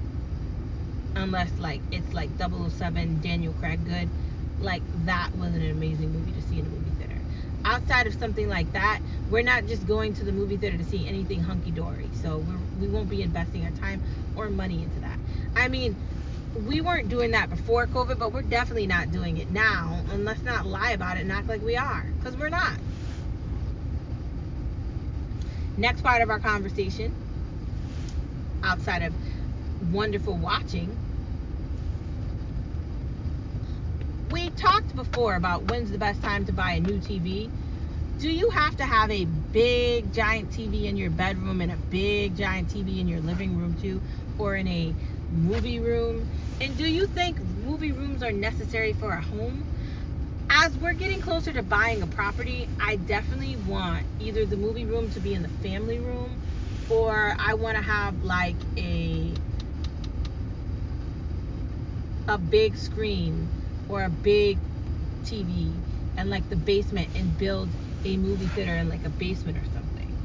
Unless, 1.16 1.58
like, 1.58 1.80
it's 1.90 2.12
like 2.12 2.28
007 2.38 3.20
Daniel 3.22 3.54
Craig 3.54 3.84
good. 3.86 4.08
Like, 4.60 4.82
that 5.06 5.30
was 5.38 5.54
an 5.54 5.70
amazing 5.70 6.12
movie 6.12 6.32
to 6.32 6.42
see 6.42 6.58
in 6.58 6.66
a 6.66 6.68
movie 6.68 6.90
theater. 6.98 7.20
Outside 7.64 8.06
of 8.06 8.14
something 8.14 8.48
like 8.48 8.70
that, 8.74 9.00
we're 9.30 9.42
not 9.42 9.66
just 9.66 9.86
going 9.86 10.12
to 10.14 10.24
the 10.24 10.32
movie 10.32 10.58
theater 10.58 10.76
to 10.76 10.84
see 10.84 11.08
anything 11.08 11.40
hunky 11.40 11.70
dory. 11.70 12.08
So 12.22 12.38
we're, 12.38 12.58
we 12.80 12.88
won't 12.88 13.08
be 13.08 13.22
investing 13.22 13.64
our 13.64 13.70
time 13.72 14.02
or 14.36 14.50
money 14.50 14.82
into 14.82 15.00
that. 15.00 15.18
I 15.56 15.68
mean, 15.68 15.96
we 16.54 16.80
weren't 16.80 17.08
doing 17.08 17.30
that 17.32 17.50
before 17.50 17.86
COVID, 17.86 18.18
but 18.18 18.32
we're 18.32 18.42
definitely 18.42 18.86
not 18.86 19.10
doing 19.10 19.38
it 19.38 19.50
now. 19.50 20.00
And 20.12 20.24
let's 20.24 20.44
not 20.44 20.66
lie 20.66 20.90
about 20.92 21.16
it 21.16 21.20
and 21.20 21.32
act 21.32 21.48
like 21.48 21.62
we 21.62 21.76
are, 21.76 22.04
because 22.18 22.36
we're 22.36 22.50
not. 22.50 22.78
Next 25.76 26.02
part 26.02 26.22
of 26.22 26.30
our 26.30 26.38
conversation, 26.38 27.14
outside 28.62 29.02
of 29.02 29.14
wonderful 29.90 30.36
watching, 30.36 30.96
we 34.30 34.50
talked 34.50 34.94
before 34.94 35.34
about 35.36 35.70
when's 35.70 35.90
the 35.90 35.98
best 35.98 36.22
time 36.22 36.44
to 36.46 36.52
buy 36.52 36.72
a 36.72 36.80
new 36.80 36.98
TV. 36.98 37.50
Do 38.18 38.30
you 38.30 38.50
have 38.50 38.76
to 38.76 38.84
have 38.84 39.10
a 39.10 39.24
big 39.24 40.12
giant 40.12 40.50
TV 40.50 40.84
in 40.84 40.96
your 40.96 41.10
bedroom 41.10 41.60
and 41.60 41.72
a 41.72 41.76
big 41.90 42.36
giant 42.36 42.68
TV 42.68 43.00
in 43.00 43.08
your 43.08 43.20
living 43.20 43.56
room 43.56 43.74
too, 43.80 44.00
or 44.38 44.56
in 44.56 44.68
a 44.68 44.94
movie 45.32 45.80
room? 45.80 46.28
And 46.60 46.76
do 46.76 46.84
you 46.84 47.08
think 47.08 47.40
movie 47.42 47.92
rooms 47.92 48.22
are 48.22 48.32
necessary 48.32 48.94
for 48.94 49.12
a 49.12 49.22
home? 49.22 49.66
As 50.50 50.78
we're 50.78 50.94
getting 50.94 51.20
closer 51.20 51.52
to 51.54 51.62
buying 51.62 52.02
a 52.02 52.08
property, 52.08 52.70
I 52.80 52.96
definitely 52.96 53.56
want 53.56 54.06
either 54.18 54.46
the 54.46 54.56
movie 54.56 54.86
room 54.86 55.10
to 55.10 55.20
be 55.20 55.34
in 55.34 55.42
the 55.42 55.48
family 55.48 56.00
room 56.00 56.40
or 56.88 57.34
I 57.38 57.54
want 57.54 57.76
to 57.78 57.82
have 57.82 58.22
like 58.22 58.66
a 58.78 59.42
a 62.28 62.38
big 62.38 62.76
screen 62.76 63.50
or 63.88 64.04
a 64.04 64.10
big 64.10 64.62
TV 65.24 65.84
and 66.16 66.30
like 66.30 66.48
the 66.48 66.56
basement 66.56 67.10
and 67.14 67.36
build 67.36 67.76
a 68.04 68.16
movie 68.16 68.48
theater 68.50 68.76
in 68.76 68.88
like 68.88 69.04
a 69.04 69.10
basement 69.10 69.58
or 69.58 69.64
something. 69.64 70.18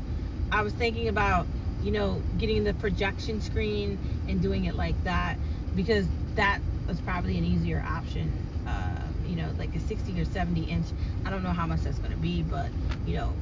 I 0.52 0.64
was 0.64 0.74
thinking 0.74 1.08
about, 1.08 1.50
you 1.82 1.92
know, 1.92 2.22
getting 2.38 2.64
the 2.64 2.74
projection 2.74 3.42
screen 3.42 4.00
and 4.28 4.42
doing 4.42 4.66
it 4.66 4.76
like 4.76 5.02
that 5.04 5.38
because 5.76 6.08
that 6.36 6.60
was 6.88 7.00
probably 7.02 7.38
an 7.38 7.44
easier 7.44 7.84
option. 7.88 8.32
Uh, 8.68 9.00
you 9.26 9.36
know, 9.36 9.50
like 9.58 9.74
a 9.76 9.80
60 9.80 10.20
or 10.20 10.26
70 10.26 10.64
inch. 10.64 10.88
I 11.26 11.30
don't 11.30 11.44
know 11.44 11.52
how 11.52 11.66
much 11.66 11.82
that's 11.82 12.00
going 12.00 12.12
to 12.12 12.18
be, 12.18 12.44
but 12.44 12.68
you 13.06 13.16
know, 13.16 13.34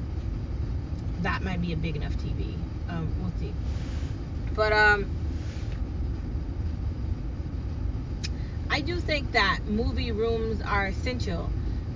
that 1.22 1.42
might 1.42 1.60
be 1.60 1.72
a 1.72 1.76
big 1.76 1.96
enough 1.96 2.16
TV. 2.18 2.54
Um, 2.88 3.08
we'll 3.20 3.32
see. 3.40 3.52
But 4.54 4.72
um, 4.72 5.06
I 8.70 8.80
do 8.80 9.00
think 9.00 9.32
that 9.32 9.60
movie 9.66 10.12
rooms 10.12 10.60
are 10.62 10.86
essential 10.86 11.50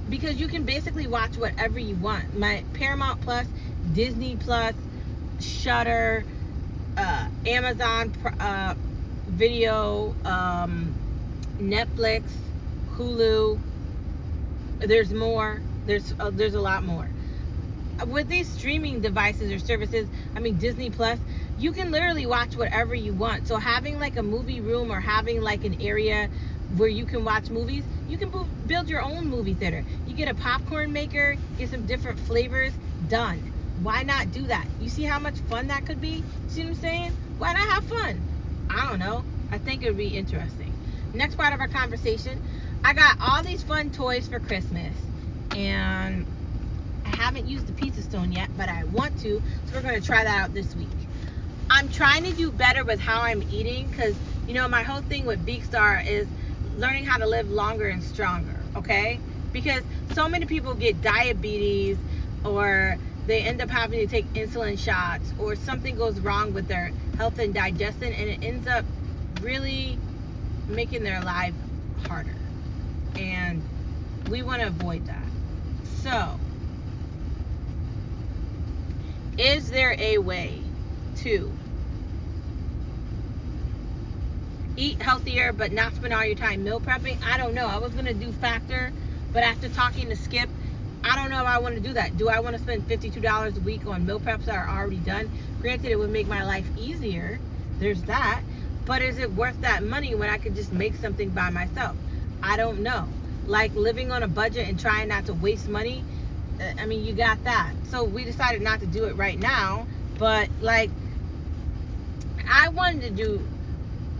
because 0.08 0.36
you 0.36 0.48
can 0.48 0.64
basically 0.64 1.06
watch 1.06 1.36
whatever 1.36 1.78
you 1.78 1.94
want. 1.96 2.36
My 2.36 2.64
Paramount 2.74 3.20
Plus, 3.20 3.46
Disney 3.92 4.36
Plus, 4.36 4.74
Shudder, 5.40 6.24
uh, 6.96 7.28
Amazon 7.46 8.12
uh, 8.40 8.74
Video, 9.28 10.14
um, 10.24 10.98
Netflix, 11.60 12.32
Hulu. 12.96 13.62
There's 14.80 15.12
more. 15.12 15.64
There's 15.86 16.12
uh, 16.20 16.30
there's 16.34 16.54
a 16.54 16.60
lot 16.60 16.84
more. 16.84 17.14
With 18.06 18.28
these 18.28 18.50
streaming 18.50 19.00
devices 19.02 19.52
or 19.52 19.58
services, 19.58 20.10
I 20.36 20.40
mean 20.40 20.58
Disney 20.58 20.90
Plus, 20.90 21.20
you 21.56 21.72
can 21.72 21.92
literally 21.92 22.26
watch 22.26 22.56
whatever 22.56 22.94
you 22.94 23.14
want. 23.14 23.46
So 23.46 23.58
having 23.58 23.98
like 23.98 24.16
a 24.16 24.22
movie 24.22 24.60
room 24.60 24.90
or 24.92 25.00
having 25.00 25.42
like 25.42 25.64
an 25.64 25.76
area 25.80 26.30
where 26.68 26.88
you 26.88 27.06
can 27.06 27.24
watch 27.24 27.50
movies, 27.50 27.86
you 28.06 28.18
can 28.18 28.30
build 28.66 28.88
your 28.88 29.02
own 29.02 29.28
movie 29.28 29.54
theater. 29.56 29.84
You 30.04 30.14
get 30.16 30.28
a 30.28 30.34
popcorn 30.34 30.92
maker, 30.92 31.38
get 31.56 31.70
some 31.70 31.86
different 31.86 32.20
flavors, 32.20 32.78
done. 33.06 33.49
Why 33.82 34.02
not 34.02 34.30
do 34.30 34.46
that? 34.48 34.68
You 34.78 34.90
see 34.90 35.04
how 35.04 35.18
much 35.18 35.40
fun 35.40 35.68
that 35.68 35.86
could 35.86 36.00
be? 36.00 36.24
See 36.46 36.62
what 36.62 36.70
I'm 36.70 36.74
saying? 36.76 37.12
Why 37.38 37.52
not 37.52 37.74
have 37.74 37.84
fun? 37.84 38.26
I 38.70 38.90
don't 38.90 38.98
know. 38.98 39.24
I 39.50 39.58
think 39.58 39.82
it 39.82 39.88
would 39.88 39.96
be 39.96 40.08
interesting. 40.08 40.76
Next 41.14 41.36
part 41.36 41.54
of 41.54 41.60
our 41.60 41.68
conversation, 41.68 42.40
I 42.84 42.94
got 42.94 43.16
all 43.20 43.42
these 43.42 43.62
fun 43.62 43.90
toys 43.90 44.28
for 44.28 44.38
Christmas, 44.38 44.96
and 45.56 46.26
I 47.06 47.10
haven't 47.16 47.46
used 47.46 47.66
the 47.66 47.72
pizza 47.72 48.02
stone 48.02 48.32
yet, 48.32 48.50
but 48.54 48.68
I 48.68 48.84
want 48.84 49.18
to, 49.20 49.40
so 49.64 49.76
we're 49.76 49.82
going 49.82 50.00
to 50.00 50.06
try 50.06 50.24
that 50.24 50.44
out 50.44 50.52
this 50.54 50.76
week. 50.76 51.08
I'm 51.70 51.88
trying 51.88 52.24
to 52.24 52.34
do 52.34 52.52
better 52.52 52.84
with 52.84 53.00
how 53.00 53.22
I'm 53.22 53.42
eating 53.48 53.88
because, 53.88 54.16
you 54.46 54.54
know, 54.54 54.68
my 54.68 54.82
whole 54.82 55.02
thing 55.02 55.26
with 55.26 55.44
Beakstar 55.44 56.06
is 56.06 56.28
learning 56.76 57.06
how 57.06 57.18
to 57.18 57.26
live 57.26 57.48
longer 57.48 57.88
and 57.88 58.02
stronger, 58.02 58.66
okay? 58.76 59.20
Because 59.52 59.84
so 60.06 60.28
many 60.28 60.46
people 60.46 60.74
get 60.74 61.00
diabetes 61.00 61.98
or 62.44 62.98
they 63.26 63.42
end 63.42 63.60
up 63.60 63.70
having 63.70 64.00
to 64.00 64.06
take 64.06 64.32
insulin 64.32 64.78
shots 64.78 65.32
or 65.38 65.54
something 65.56 65.96
goes 65.96 66.18
wrong 66.20 66.52
with 66.52 66.68
their 66.68 66.92
health 67.16 67.38
and 67.38 67.54
digestion 67.54 68.12
and 68.12 68.28
it 68.30 68.42
ends 68.42 68.66
up 68.66 68.84
really 69.40 69.98
making 70.68 71.02
their 71.02 71.20
life 71.20 71.54
harder. 72.06 72.36
And 73.16 73.62
we 74.30 74.42
want 74.42 74.62
to 74.62 74.68
avoid 74.68 75.06
that. 75.06 75.28
So, 76.02 76.38
is 79.38 79.70
there 79.70 79.96
a 79.98 80.18
way 80.18 80.62
to 81.16 81.52
eat 84.76 85.02
healthier 85.02 85.52
but 85.52 85.72
not 85.72 85.94
spend 85.94 86.12
all 86.14 86.24
your 86.24 86.34
time 86.34 86.64
meal 86.64 86.80
prepping? 86.80 87.22
I 87.24 87.36
don't 87.36 87.54
know. 87.54 87.66
I 87.66 87.78
was 87.78 87.92
going 87.92 88.06
to 88.06 88.14
do 88.14 88.32
Factor, 88.32 88.92
but 89.32 89.42
after 89.42 89.68
talking 89.68 90.08
to 90.08 90.16
Skip, 90.16 90.48
I 91.02 91.16
don't 91.16 91.30
know 91.30 91.40
if 91.40 91.46
I 91.46 91.58
want 91.58 91.74
to 91.76 91.80
do 91.80 91.94
that. 91.94 92.16
Do 92.16 92.28
I 92.28 92.40
want 92.40 92.56
to 92.56 92.62
spend 92.62 92.86
$52 92.86 93.56
a 93.56 93.60
week 93.60 93.86
on 93.86 94.04
meal 94.04 94.20
preps 94.20 94.44
that 94.44 94.56
are 94.56 94.68
already 94.68 94.98
done? 94.98 95.30
Granted, 95.60 95.90
it 95.90 95.98
would 95.98 96.10
make 96.10 96.28
my 96.28 96.44
life 96.44 96.70
easier. 96.76 97.40
There's 97.78 98.02
that. 98.04 98.42
But 98.84 99.02
is 99.02 99.18
it 99.18 99.32
worth 99.32 99.60
that 99.62 99.82
money 99.82 100.14
when 100.14 100.28
I 100.28 100.38
could 100.38 100.54
just 100.54 100.72
make 100.72 100.94
something 100.96 101.30
by 101.30 101.50
myself? 101.50 101.96
I 102.42 102.56
don't 102.56 102.80
know. 102.82 103.08
Like 103.46 103.74
living 103.74 104.12
on 104.12 104.22
a 104.22 104.28
budget 104.28 104.68
and 104.68 104.78
trying 104.78 105.08
not 105.08 105.26
to 105.26 105.34
waste 105.34 105.68
money. 105.68 106.04
Uh, 106.60 106.72
I 106.78 106.86
mean, 106.86 107.04
you 107.04 107.14
got 107.14 107.42
that. 107.44 107.72
So 107.84 108.04
we 108.04 108.24
decided 108.24 108.60
not 108.62 108.80
to 108.80 108.86
do 108.86 109.04
it 109.04 109.16
right 109.16 109.38
now. 109.38 109.86
But 110.18 110.50
like, 110.60 110.90
I 112.48 112.68
wanted 112.68 113.02
to 113.02 113.10
do 113.10 113.48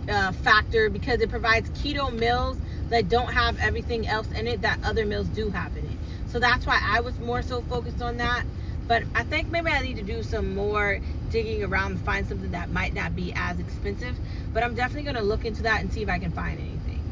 uh, 0.09 0.33
Factor 0.33 0.91
because 0.91 1.21
it 1.21 1.31
provides 1.31 1.69
keto 1.71 2.13
meals 2.13 2.59
that 2.89 3.09
don't 3.09 3.33
have 3.33 3.59
everything 3.61 4.07
else 4.09 4.29
in 4.33 4.47
it 4.47 4.63
that 4.63 4.81
other 4.85 5.05
meals 5.07 5.29
do 5.29 5.51
have 5.51 5.77
in 5.77 5.85
it. 5.85 5.90
So 6.31 6.39
that's 6.39 6.67
why 6.67 6.81
I 6.83 7.01
was 7.01 7.19
more 7.19 7.43
so 7.43 7.63
focused 7.63 8.01
on 8.03 8.19
that. 8.19 8.45
But 8.87 9.05
I 9.15 9.23
think 9.25 9.51
maybe 9.51 9.71
I 9.71 9.81
need 9.83 9.97
to 9.97 10.03
do 10.03 10.23
some 10.23 10.55
more 10.55 11.01
digging 11.31 11.63
around 11.63 11.99
to 11.99 12.05
find 12.05 12.27
something 12.27 12.51
that 12.53 12.71
might 12.71 12.95
not 12.95 13.15
be 13.15 13.33
as 13.35 13.59
expensive. 13.59 14.17
But 14.53 14.65
I'm 14.65 14.75
definitely 14.75 15.05
going 15.05 15.17
to 15.17 15.23
look 15.23 15.45
into 15.45 15.63
that 15.63 15.81
and 15.81 15.93
see 15.93 16.03
if 16.03 16.09
I 16.09 16.19
can 16.19 16.33
find 16.33 16.59
anything. 16.59 17.03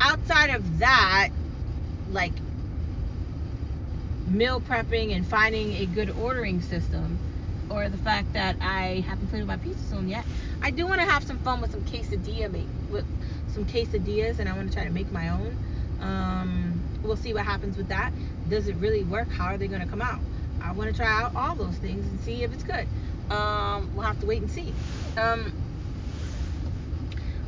Outside 0.00 0.50
of 0.50 0.78
that, 0.80 1.30
like 2.10 2.32
meal 4.26 4.60
prepping 4.60 5.14
and 5.14 5.26
finding 5.26 5.72
a 5.74 5.86
good 5.86 6.10
ordering 6.10 6.60
system, 6.60 7.18
or 7.70 7.88
the 7.88 7.98
fact 7.98 8.32
that 8.34 8.56
I 8.60 9.04
haven't 9.06 9.28
played 9.28 9.40
with 9.40 9.48
my 9.48 9.56
pizza 9.56 9.84
stone 9.86 10.08
yet, 10.08 10.24
I 10.60 10.70
do 10.70 10.86
want 10.86 11.00
to 11.00 11.06
have 11.06 11.24
some 11.24 11.38
fun 11.38 11.60
with 11.60 11.72
some 11.72 11.82
quesadilla 11.82 12.50
make 12.50 12.66
with 12.90 13.06
some 13.48 13.64
quesadillas, 13.64 14.38
and 14.38 14.48
I 14.48 14.54
want 14.54 14.68
to 14.68 14.74
try 14.74 14.84
to 14.84 14.90
make 14.90 15.10
my 15.10 15.30
own. 15.30 15.56
Um, 16.00 16.82
we'll 17.02 17.16
see 17.16 17.32
what 17.32 17.44
happens 17.44 17.76
with 17.76 17.88
that. 17.88 18.12
Does 18.52 18.68
it 18.68 18.76
really 18.76 19.02
work? 19.02 19.30
How 19.30 19.46
are 19.46 19.56
they 19.56 19.66
going 19.66 19.80
to 19.80 19.86
come 19.86 20.02
out? 20.02 20.20
I 20.60 20.72
want 20.72 20.90
to 20.90 20.94
try 20.94 21.06
out 21.06 21.34
all 21.34 21.54
those 21.54 21.74
things 21.76 22.06
and 22.06 22.20
see 22.20 22.42
if 22.42 22.52
it's 22.52 22.62
good. 22.62 22.86
Um, 23.30 23.90
we'll 23.94 24.04
have 24.04 24.20
to 24.20 24.26
wait 24.26 24.42
and 24.42 24.50
see. 24.50 24.74
Um, 25.16 25.50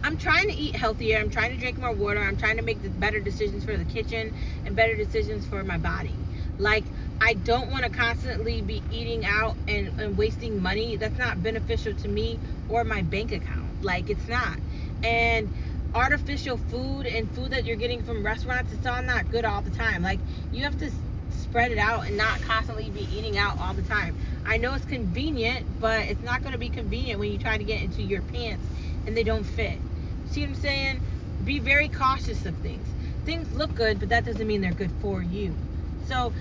I'm 0.02 0.16
trying 0.16 0.48
to 0.48 0.56
eat 0.56 0.74
healthier. 0.74 1.18
I'm 1.18 1.28
trying 1.28 1.50
to 1.50 1.58
drink 1.58 1.76
more 1.76 1.92
water. 1.92 2.20
I'm 2.20 2.38
trying 2.38 2.56
to 2.56 2.62
make 2.62 2.78
better 2.98 3.20
decisions 3.20 3.66
for 3.66 3.76
the 3.76 3.84
kitchen 3.84 4.34
and 4.64 4.74
better 4.74 4.96
decisions 4.96 5.44
for 5.44 5.62
my 5.62 5.76
body. 5.76 6.14
Like, 6.56 6.84
I 7.20 7.34
don't 7.34 7.70
want 7.70 7.84
to 7.84 7.90
constantly 7.90 8.62
be 8.62 8.82
eating 8.90 9.26
out 9.26 9.56
and, 9.68 10.00
and 10.00 10.16
wasting 10.16 10.62
money. 10.62 10.96
That's 10.96 11.18
not 11.18 11.42
beneficial 11.42 11.92
to 11.96 12.08
me 12.08 12.40
or 12.70 12.82
my 12.82 13.02
bank 13.02 13.30
account. 13.30 13.84
Like, 13.84 14.08
it's 14.08 14.26
not. 14.26 14.58
And 15.02 15.50
artificial 15.94 16.56
food 16.56 17.06
and 17.06 17.30
food 17.32 17.52
that 17.52 17.64
you're 17.64 17.76
getting 17.76 18.02
from 18.02 18.24
restaurants, 18.24 18.72
it's 18.72 18.86
all 18.86 19.02
not 19.02 19.30
good 19.30 19.44
all 19.44 19.62
the 19.62 19.70
time. 19.70 20.02
Like, 20.02 20.20
you 20.52 20.64
have 20.64 20.78
to 20.78 20.90
spread 21.30 21.70
it 21.70 21.78
out 21.78 22.06
and 22.06 22.16
not 22.16 22.40
constantly 22.42 22.90
be 22.90 23.08
eating 23.16 23.38
out 23.38 23.58
all 23.60 23.74
the 23.74 23.82
time. 23.82 24.16
I 24.44 24.56
know 24.56 24.74
it's 24.74 24.84
convenient, 24.84 25.66
but 25.80 26.06
it's 26.06 26.22
not 26.22 26.42
going 26.42 26.52
to 26.52 26.58
be 26.58 26.68
convenient 26.68 27.20
when 27.20 27.30
you 27.30 27.38
try 27.38 27.58
to 27.58 27.64
get 27.64 27.82
into 27.82 28.02
your 28.02 28.22
pants 28.22 28.64
and 29.06 29.16
they 29.16 29.22
don't 29.22 29.44
fit. 29.44 29.78
See 30.26 30.40
what 30.42 30.50
I'm 30.50 30.54
saying? 30.56 31.00
Be 31.44 31.60
very 31.60 31.88
cautious 31.88 32.44
of 32.44 32.56
things. 32.56 32.86
Things 33.24 33.52
look 33.54 33.74
good, 33.74 34.00
but 34.00 34.08
that 34.10 34.24
doesn't 34.24 34.46
mean 34.46 34.60
they're 34.60 34.72
good 34.72 34.92
for 35.00 35.22
you. 35.22 35.54
So, 36.08 36.32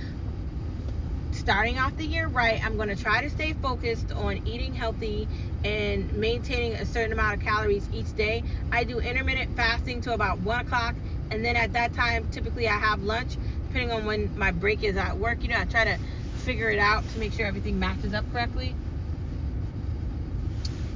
starting 1.43 1.77
off 1.77 1.97
the 1.97 2.05
year 2.05 2.29
right, 2.29 2.57
I'm 2.65 2.77
going 2.77 2.87
to 2.87 2.95
try 2.95 3.21
to 3.21 3.29
stay 3.29 3.51
focused 3.51 4.13
on 4.13 4.39
eating 4.45 4.73
healthy 4.73 5.27
and 5.65 6.09
maintaining 6.13 6.75
a 6.75 6.85
certain 6.85 7.11
amount 7.11 7.33
of 7.33 7.41
calories 7.41 7.89
each 7.91 8.13
day. 8.13 8.45
I 8.71 8.85
do 8.85 8.99
intermittent 8.99 9.53
fasting 9.53 9.99
to 10.03 10.13
about 10.13 10.39
1 10.39 10.59
o'clock, 10.61 10.95
and 11.31 11.43
then 11.43 11.57
at 11.57 11.73
that 11.73 11.93
time, 11.93 12.29
typically 12.31 12.69
I 12.69 12.77
have 12.77 13.01
lunch, 13.01 13.37
depending 13.67 13.91
on 13.91 14.05
when 14.05 14.31
my 14.37 14.51
break 14.51 14.85
is 14.85 14.95
at 14.95 15.17
work. 15.17 15.43
You 15.43 15.49
know, 15.49 15.59
I 15.59 15.65
try 15.65 15.83
to 15.83 15.97
figure 16.31 16.69
it 16.69 16.79
out 16.79 17.09
to 17.09 17.19
make 17.19 17.33
sure 17.33 17.45
everything 17.45 17.77
matches 17.77 18.13
up 18.13 18.31
correctly. 18.31 18.73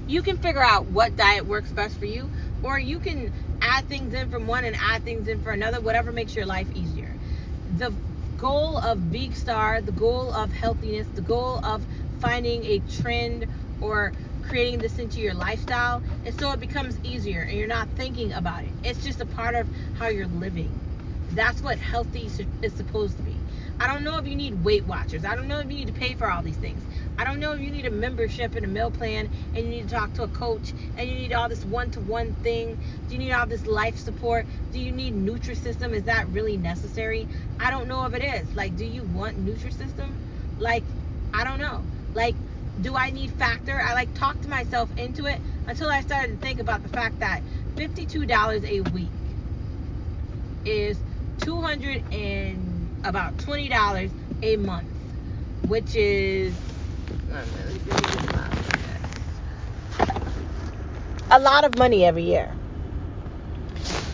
You 0.08 0.22
can 0.22 0.38
figure 0.38 0.64
out 0.64 0.86
what 0.88 1.18
diet 1.18 1.46
works 1.46 1.74
best 1.74 2.00
for 2.00 2.06
you, 2.06 2.32
or 2.64 2.80
you 2.80 3.00
can 3.00 3.34
add 3.62 3.90
things 3.90 4.14
in 4.14 4.30
from 4.30 4.48
one 4.48 4.64
and 4.64 4.78
add 4.82 5.04
things 5.04 5.28
in 5.28 5.42
for 5.42 5.52
another, 5.52 5.82
whatever 5.82 6.14
makes 6.14 6.38
your 6.38 6.46
life 6.46 6.70
easier. 6.74 7.18
The 7.78 7.94
goal 8.38 8.78
of 8.80 9.12
Big 9.12 9.36
Star, 9.36 9.82
the 9.82 9.94
goal 9.94 10.34
of 10.34 10.52
healthiness, 10.54 11.08
the 11.16 11.22
goal 11.24 11.60
of 11.66 11.86
finding 12.22 12.66
a 12.66 12.80
trend 13.02 13.48
or 13.82 14.14
creating 14.44 14.80
this 14.82 15.00
into 15.00 15.22
your 15.22 15.36
lifestyle 15.36 16.04
And 16.26 16.36
so 16.40 16.54
it 16.54 16.62
becomes 16.62 17.00
easier 17.04 17.42
and 17.42 17.58
you're 17.58 17.68
not 17.68 17.90
thinking 17.92 18.34
about 18.34 18.64
it. 18.66 18.74
It's 18.84 19.04
just 19.04 19.22
a 19.22 19.28
part 19.28 19.56
of 19.56 19.70
how 19.94 20.10
you're 20.10 20.28
living. 20.28 20.82
That's 21.32 21.62
what 21.64 21.80
healthy 21.80 22.32
is 22.64 22.74
supposed 22.76 23.18
to 23.18 23.24
be. 23.24 23.46
I 23.80 23.88
don't 23.88 24.04
know 24.04 24.18
if 24.20 24.28
you 24.28 24.36
need 24.36 24.64
Weight 24.64 24.86
Watchers. 24.86 25.26
I 25.26 25.36
don't 25.36 25.48
know 25.48 25.60
if 25.60 25.68
you 25.70 25.76
need 25.78 25.88
to 25.88 25.94
pay 25.94 26.16
for 26.16 26.32
all 26.32 26.44
these 26.44 26.58
things. 26.58 26.84
I 27.20 27.24
don't 27.24 27.40
know 27.40 27.54
if 27.54 27.62
you 27.62 27.72
need 27.72 27.88
a 27.88 27.92
membership 27.92 28.54
and 28.56 28.64
a 28.64 28.68
meal 28.68 28.92
plan 28.92 29.28
and 29.56 29.66
you 29.66 29.70
need 29.72 29.90
to 29.90 29.96
talk 29.96 30.14
to 30.14 30.24
a 30.24 30.28
coach 30.28 30.74
and 30.96 31.10
you 31.10 31.16
need 31.16 31.34
all 31.34 31.50
this 31.50 31.66
one 31.66 31.90
to 31.92 32.00
one 32.00 32.34
thing. 32.44 32.78
Do 33.08 33.16
you 33.16 33.20
need 33.20 33.32
all 33.32 33.48
this 33.48 33.66
life 33.66 33.98
support? 33.98 34.46
Do 34.72 34.80
you 34.80 34.92
need 34.92 35.16
Nutrisystem? 35.16 35.94
Is 35.94 36.04
that 36.04 36.28
really 36.30 36.58
necessary? 36.58 37.28
I 37.60 37.72
don't 37.72 37.88
know 37.88 38.06
if 38.06 38.14
it 38.14 38.24
is. 38.24 38.56
Like, 38.56 38.78
do 38.78 38.86
you 38.86 39.02
want 39.04 39.44
Nutrisystem? 39.44 40.12
Like, 40.60 40.84
I 41.34 41.44
don't 41.44 41.60
know. 41.60 41.84
Like, 42.14 42.36
do 42.82 42.96
I 42.96 43.10
need 43.10 43.32
Factor? 43.32 43.82
I 43.82 43.96
like 43.96 44.14
talked 44.14 44.44
to 44.44 44.50
myself 44.50 44.96
into 44.96 45.26
it 45.26 45.42
until 45.66 45.90
I 45.90 46.02
started 46.02 46.40
to 46.40 46.46
think 46.46 46.60
about 46.60 46.84
the 46.84 46.90
fact 46.90 47.20
that 47.22 47.42
$52 47.78 48.64
a 48.64 48.82
week 48.92 49.10
is 50.66 51.00
200 51.40 52.14
and 52.14 52.90
about 53.04 53.38
$20 53.38 54.12
a 54.44 54.56
month, 54.58 54.88
which 55.68 55.96
is 55.96 56.54
a 61.30 61.40
lot 61.40 61.64
of 61.66 61.78
money 61.78 62.06
every 62.06 62.24
year. 62.24 62.52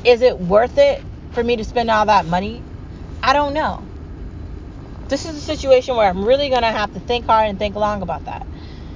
Is 0.03 0.21
it 0.21 0.39
worth 0.39 0.77
it 0.77 1.01
for 1.31 1.43
me 1.43 1.55
to 1.57 1.63
spend 1.63 1.89
all 1.89 2.05
that 2.07 2.25
money? 2.25 2.63
I 3.21 3.33
don't 3.33 3.53
know. 3.53 3.83
This 5.07 5.25
is 5.25 5.37
a 5.37 5.41
situation 5.41 5.95
where 5.95 6.09
I'm 6.09 6.25
really 6.25 6.49
going 6.49 6.63
to 6.63 6.71
have 6.71 6.93
to 6.93 6.99
think 6.99 7.25
hard 7.25 7.49
and 7.49 7.59
think 7.59 7.75
long 7.75 8.01
about 8.01 8.25
that. 8.25 8.47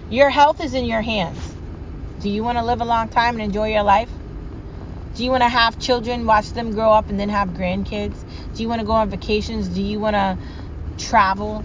Your 0.10 0.30
health 0.30 0.62
is 0.62 0.74
in 0.74 0.86
your 0.86 1.02
hands. 1.02 1.40
Do 2.22 2.30
you 2.30 2.44
want 2.44 2.58
to 2.58 2.64
live 2.64 2.82
a 2.82 2.86
long 2.86 3.10
time 3.10 3.36
and 3.36 3.44
enjoy 3.44 3.72
your 3.72 3.84
life? 3.84 4.10
Do 5.16 5.24
you 5.24 5.32
want 5.32 5.44
to 5.44 5.50
have 5.50 5.80
children, 5.80 6.26
watch 6.26 6.52
them 6.54 6.72
grow 6.72 6.92
up, 6.92 7.10
and 7.10 7.20
then 7.20 7.30
have 7.30 7.50
grandkids? 7.50 8.16
Do 8.56 8.64
you 8.64 8.70
want 8.70 8.82
to 8.82 8.86
go 8.86 8.94
on 8.94 9.10
vacations? 9.10 9.68
Do 9.68 9.82
you 9.82 10.00
want 10.00 10.16
to 10.16 10.38
travel? 10.98 11.64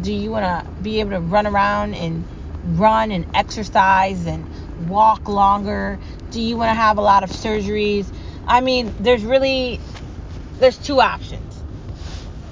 Do 0.00 0.12
you 0.12 0.30
want 0.30 0.44
to 0.44 0.82
be 0.82 1.00
able 1.00 1.10
to 1.10 1.20
run 1.20 1.46
around 1.46 1.94
and 1.94 2.24
run 2.64 3.10
and 3.10 3.26
exercise 3.34 4.26
and 4.26 4.44
walk 4.88 5.28
longer? 5.28 5.98
Do 6.30 6.40
you 6.40 6.56
want 6.56 6.70
to 6.70 6.74
have 6.74 6.98
a 6.98 7.00
lot 7.00 7.22
of 7.22 7.30
surgeries? 7.30 8.06
I 8.46 8.60
mean, 8.60 8.92
there's 9.00 9.24
really 9.24 9.80
there's 10.58 10.78
two 10.78 11.00
options. 11.00 11.62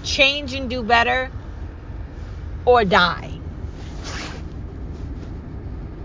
Change 0.05 0.55
and 0.55 0.69
do 0.71 0.83
better 0.83 1.31
or 2.65 2.85
die. 2.85 3.39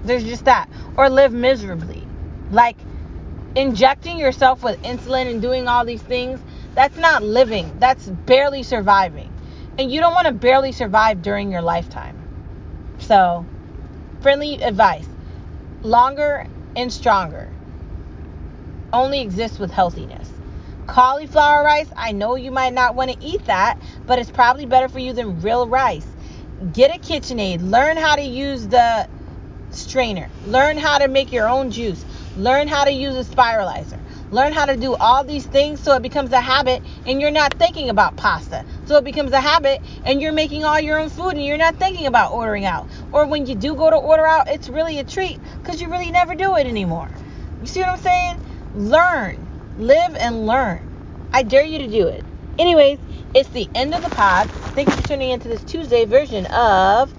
There's 0.04 0.24
just 0.24 0.46
that 0.46 0.70
or 0.96 1.10
live 1.10 1.34
miserably. 1.34 2.06
Like 2.52 2.78
injecting 3.56 4.20
yourself 4.20 4.64
with 4.64 4.82
insulin 4.84 5.30
and 5.30 5.42
doing 5.42 5.68
all 5.68 5.86
these 5.86 6.02
things 6.02 6.40
that's 6.76 6.98
not 6.98 7.24
living, 7.24 7.72
that's 7.80 8.08
barely 8.08 8.64
surviving. 8.64 9.32
And 9.78 9.92
you 9.92 10.00
don't 10.00 10.14
want 10.14 10.28
to 10.28 10.34
barely 10.34 10.72
survive 10.72 11.22
during 11.22 11.52
your 11.52 11.62
lifetime. 11.62 12.18
So, 13.00 13.46
friendly 14.22 14.62
advice 14.62 15.08
longer 15.84 16.48
and 16.76 16.92
stronger 16.92 17.50
only 18.92 19.22
exists 19.22 19.60
with 19.60 19.72
healthiness. 19.72 20.32
Cauliflower 20.88 21.64
rice, 21.64 21.90
I 21.96 22.14
know 22.14 22.36
you 22.36 22.52
might 22.52 22.74
not 22.74 22.96
want 22.96 23.12
to 23.12 23.18
eat 23.26 23.46
that, 23.46 23.80
but 24.06 24.20
it's 24.20 24.32
probably 24.32 24.66
better 24.66 24.88
for 24.88 25.00
you 25.00 25.14
than 25.14 25.42
real 25.42 25.68
rice. 25.68 26.08
Get 26.74 26.96
a 26.96 27.00
KitchenAid. 27.00 27.70
Learn 27.70 27.98
how 27.98 28.16
to 28.16 28.22
use 28.22 28.68
the 28.68 29.08
strainer. 29.72 30.30
Learn 30.46 30.78
how 30.78 30.98
to 30.98 31.08
make 31.08 31.32
your 31.32 31.48
own 31.48 31.72
juice. 31.72 32.04
Learn 32.38 32.68
how 32.68 32.86
to 32.86 32.92
use 32.92 33.16
a 33.16 33.36
spiralizer. 33.36 34.00
Learn 34.32 34.54
how 34.54 34.66
to 34.66 34.76
do 34.78 34.96
all 34.96 35.24
these 35.24 35.46
things 35.46 35.82
so 35.82 35.96
it 35.96 36.02
becomes 36.02 36.32
a 36.32 36.42
habit 36.42 36.82
and 37.06 37.22
you're 37.22 37.32
not 37.32 37.54
thinking 37.56 37.90
about 37.90 38.16
pasta. 38.18 38.66
So 38.88 38.96
it 38.98 39.04
becomes 39.04 39.32
a 39.34 39.42
habit 39.42 39.82
and 40.06 40.22
you're 40.22 40.34
making 40.34 40.64
all 40.64 40.80
your 40.80 41.00
own 41.00 41.10
food 41.10 41.32
and 41.32 41.46
you're 41.46 41.58
not 41.58 41.76
thinking 41.76 42.08
about 42.08 42.32
ordering 42.32 42.66
out. 42.66 42.88
Or 43.12 43.28
when 43.28 43.46
you 43.46 43.56
do 43.56 43.76
go 43.76 43.90
to 43.90 43.98
order 43.98 44.26
out, 44.26 44.48
it's 44.50 44.70
really 44.70 45.00
a 45.00 45.04
treat 45.04 45.40
because 45.62 45.82
you 45.82 45.90
really 45.90 46.12
never 46.12 46.36
do 46.36 46.56
it 46.56 46.68
anymore. 46.68 47.10
You 47.62 47.68
see 47.68 47.82
what 47.82 47.90
I'm 47.90 48.00
saying? 48.00 48.40
Learn, 48.76 49.48
live 49.78 50.16
and 50.16 50.48
learn. 50.48 51.30
I 51.34 51.44
dare 51.44 51.66
you 51.66 51.80
to 51.80 51.88
do 51.88 52.08
it. 52.08 52.24
Anyways, 52.58 53.00
it's 53.34 53.50
the 53.50 53.70
end 53.76 53.94
of 53.94 54.02
the 54.02 54.10
pod. 54.10 54.50
Thank 54.74 54.90
you 54.90 54.96
for 54.96 55.08
tuning 55.08 55.32
into 55.32 55.48
this 55.48 55.64
Tuesday 55.64 56.06
version 56.06 56.46
of 56.48 57.14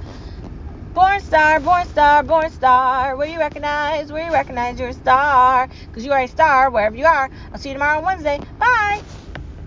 Born 0.95 1.21
star, 1.21 1.61
born 1.61 1.87
star, 1.87 2.25
born 2.25 2.51
star. 2.51 3.17
Where 3.17 3.29
you 3.29 3.39
recognize, 3.39 4.11
where 4.11 4.27
you 4.27 4.33
recognize 4.33 4.81
you're 4.81 4.89
a 4.89 4.95
star. 4.95 5.69
Because 5.87 6.05
you 6.05 6.13
are 6.13 6.23
a 6.23 6.27
star 6.27 6.71
wherever 6.71 6.97
you 6.97 7.07
are. 7.07 7.31
I'll 7.53 7.61
see 7.61 7.69
you 7.69 7.75
tomorrow 7.75 7.99
on 7.99 8.05
Wednesday. 8.05 8.41
Bye. 8.59 9.03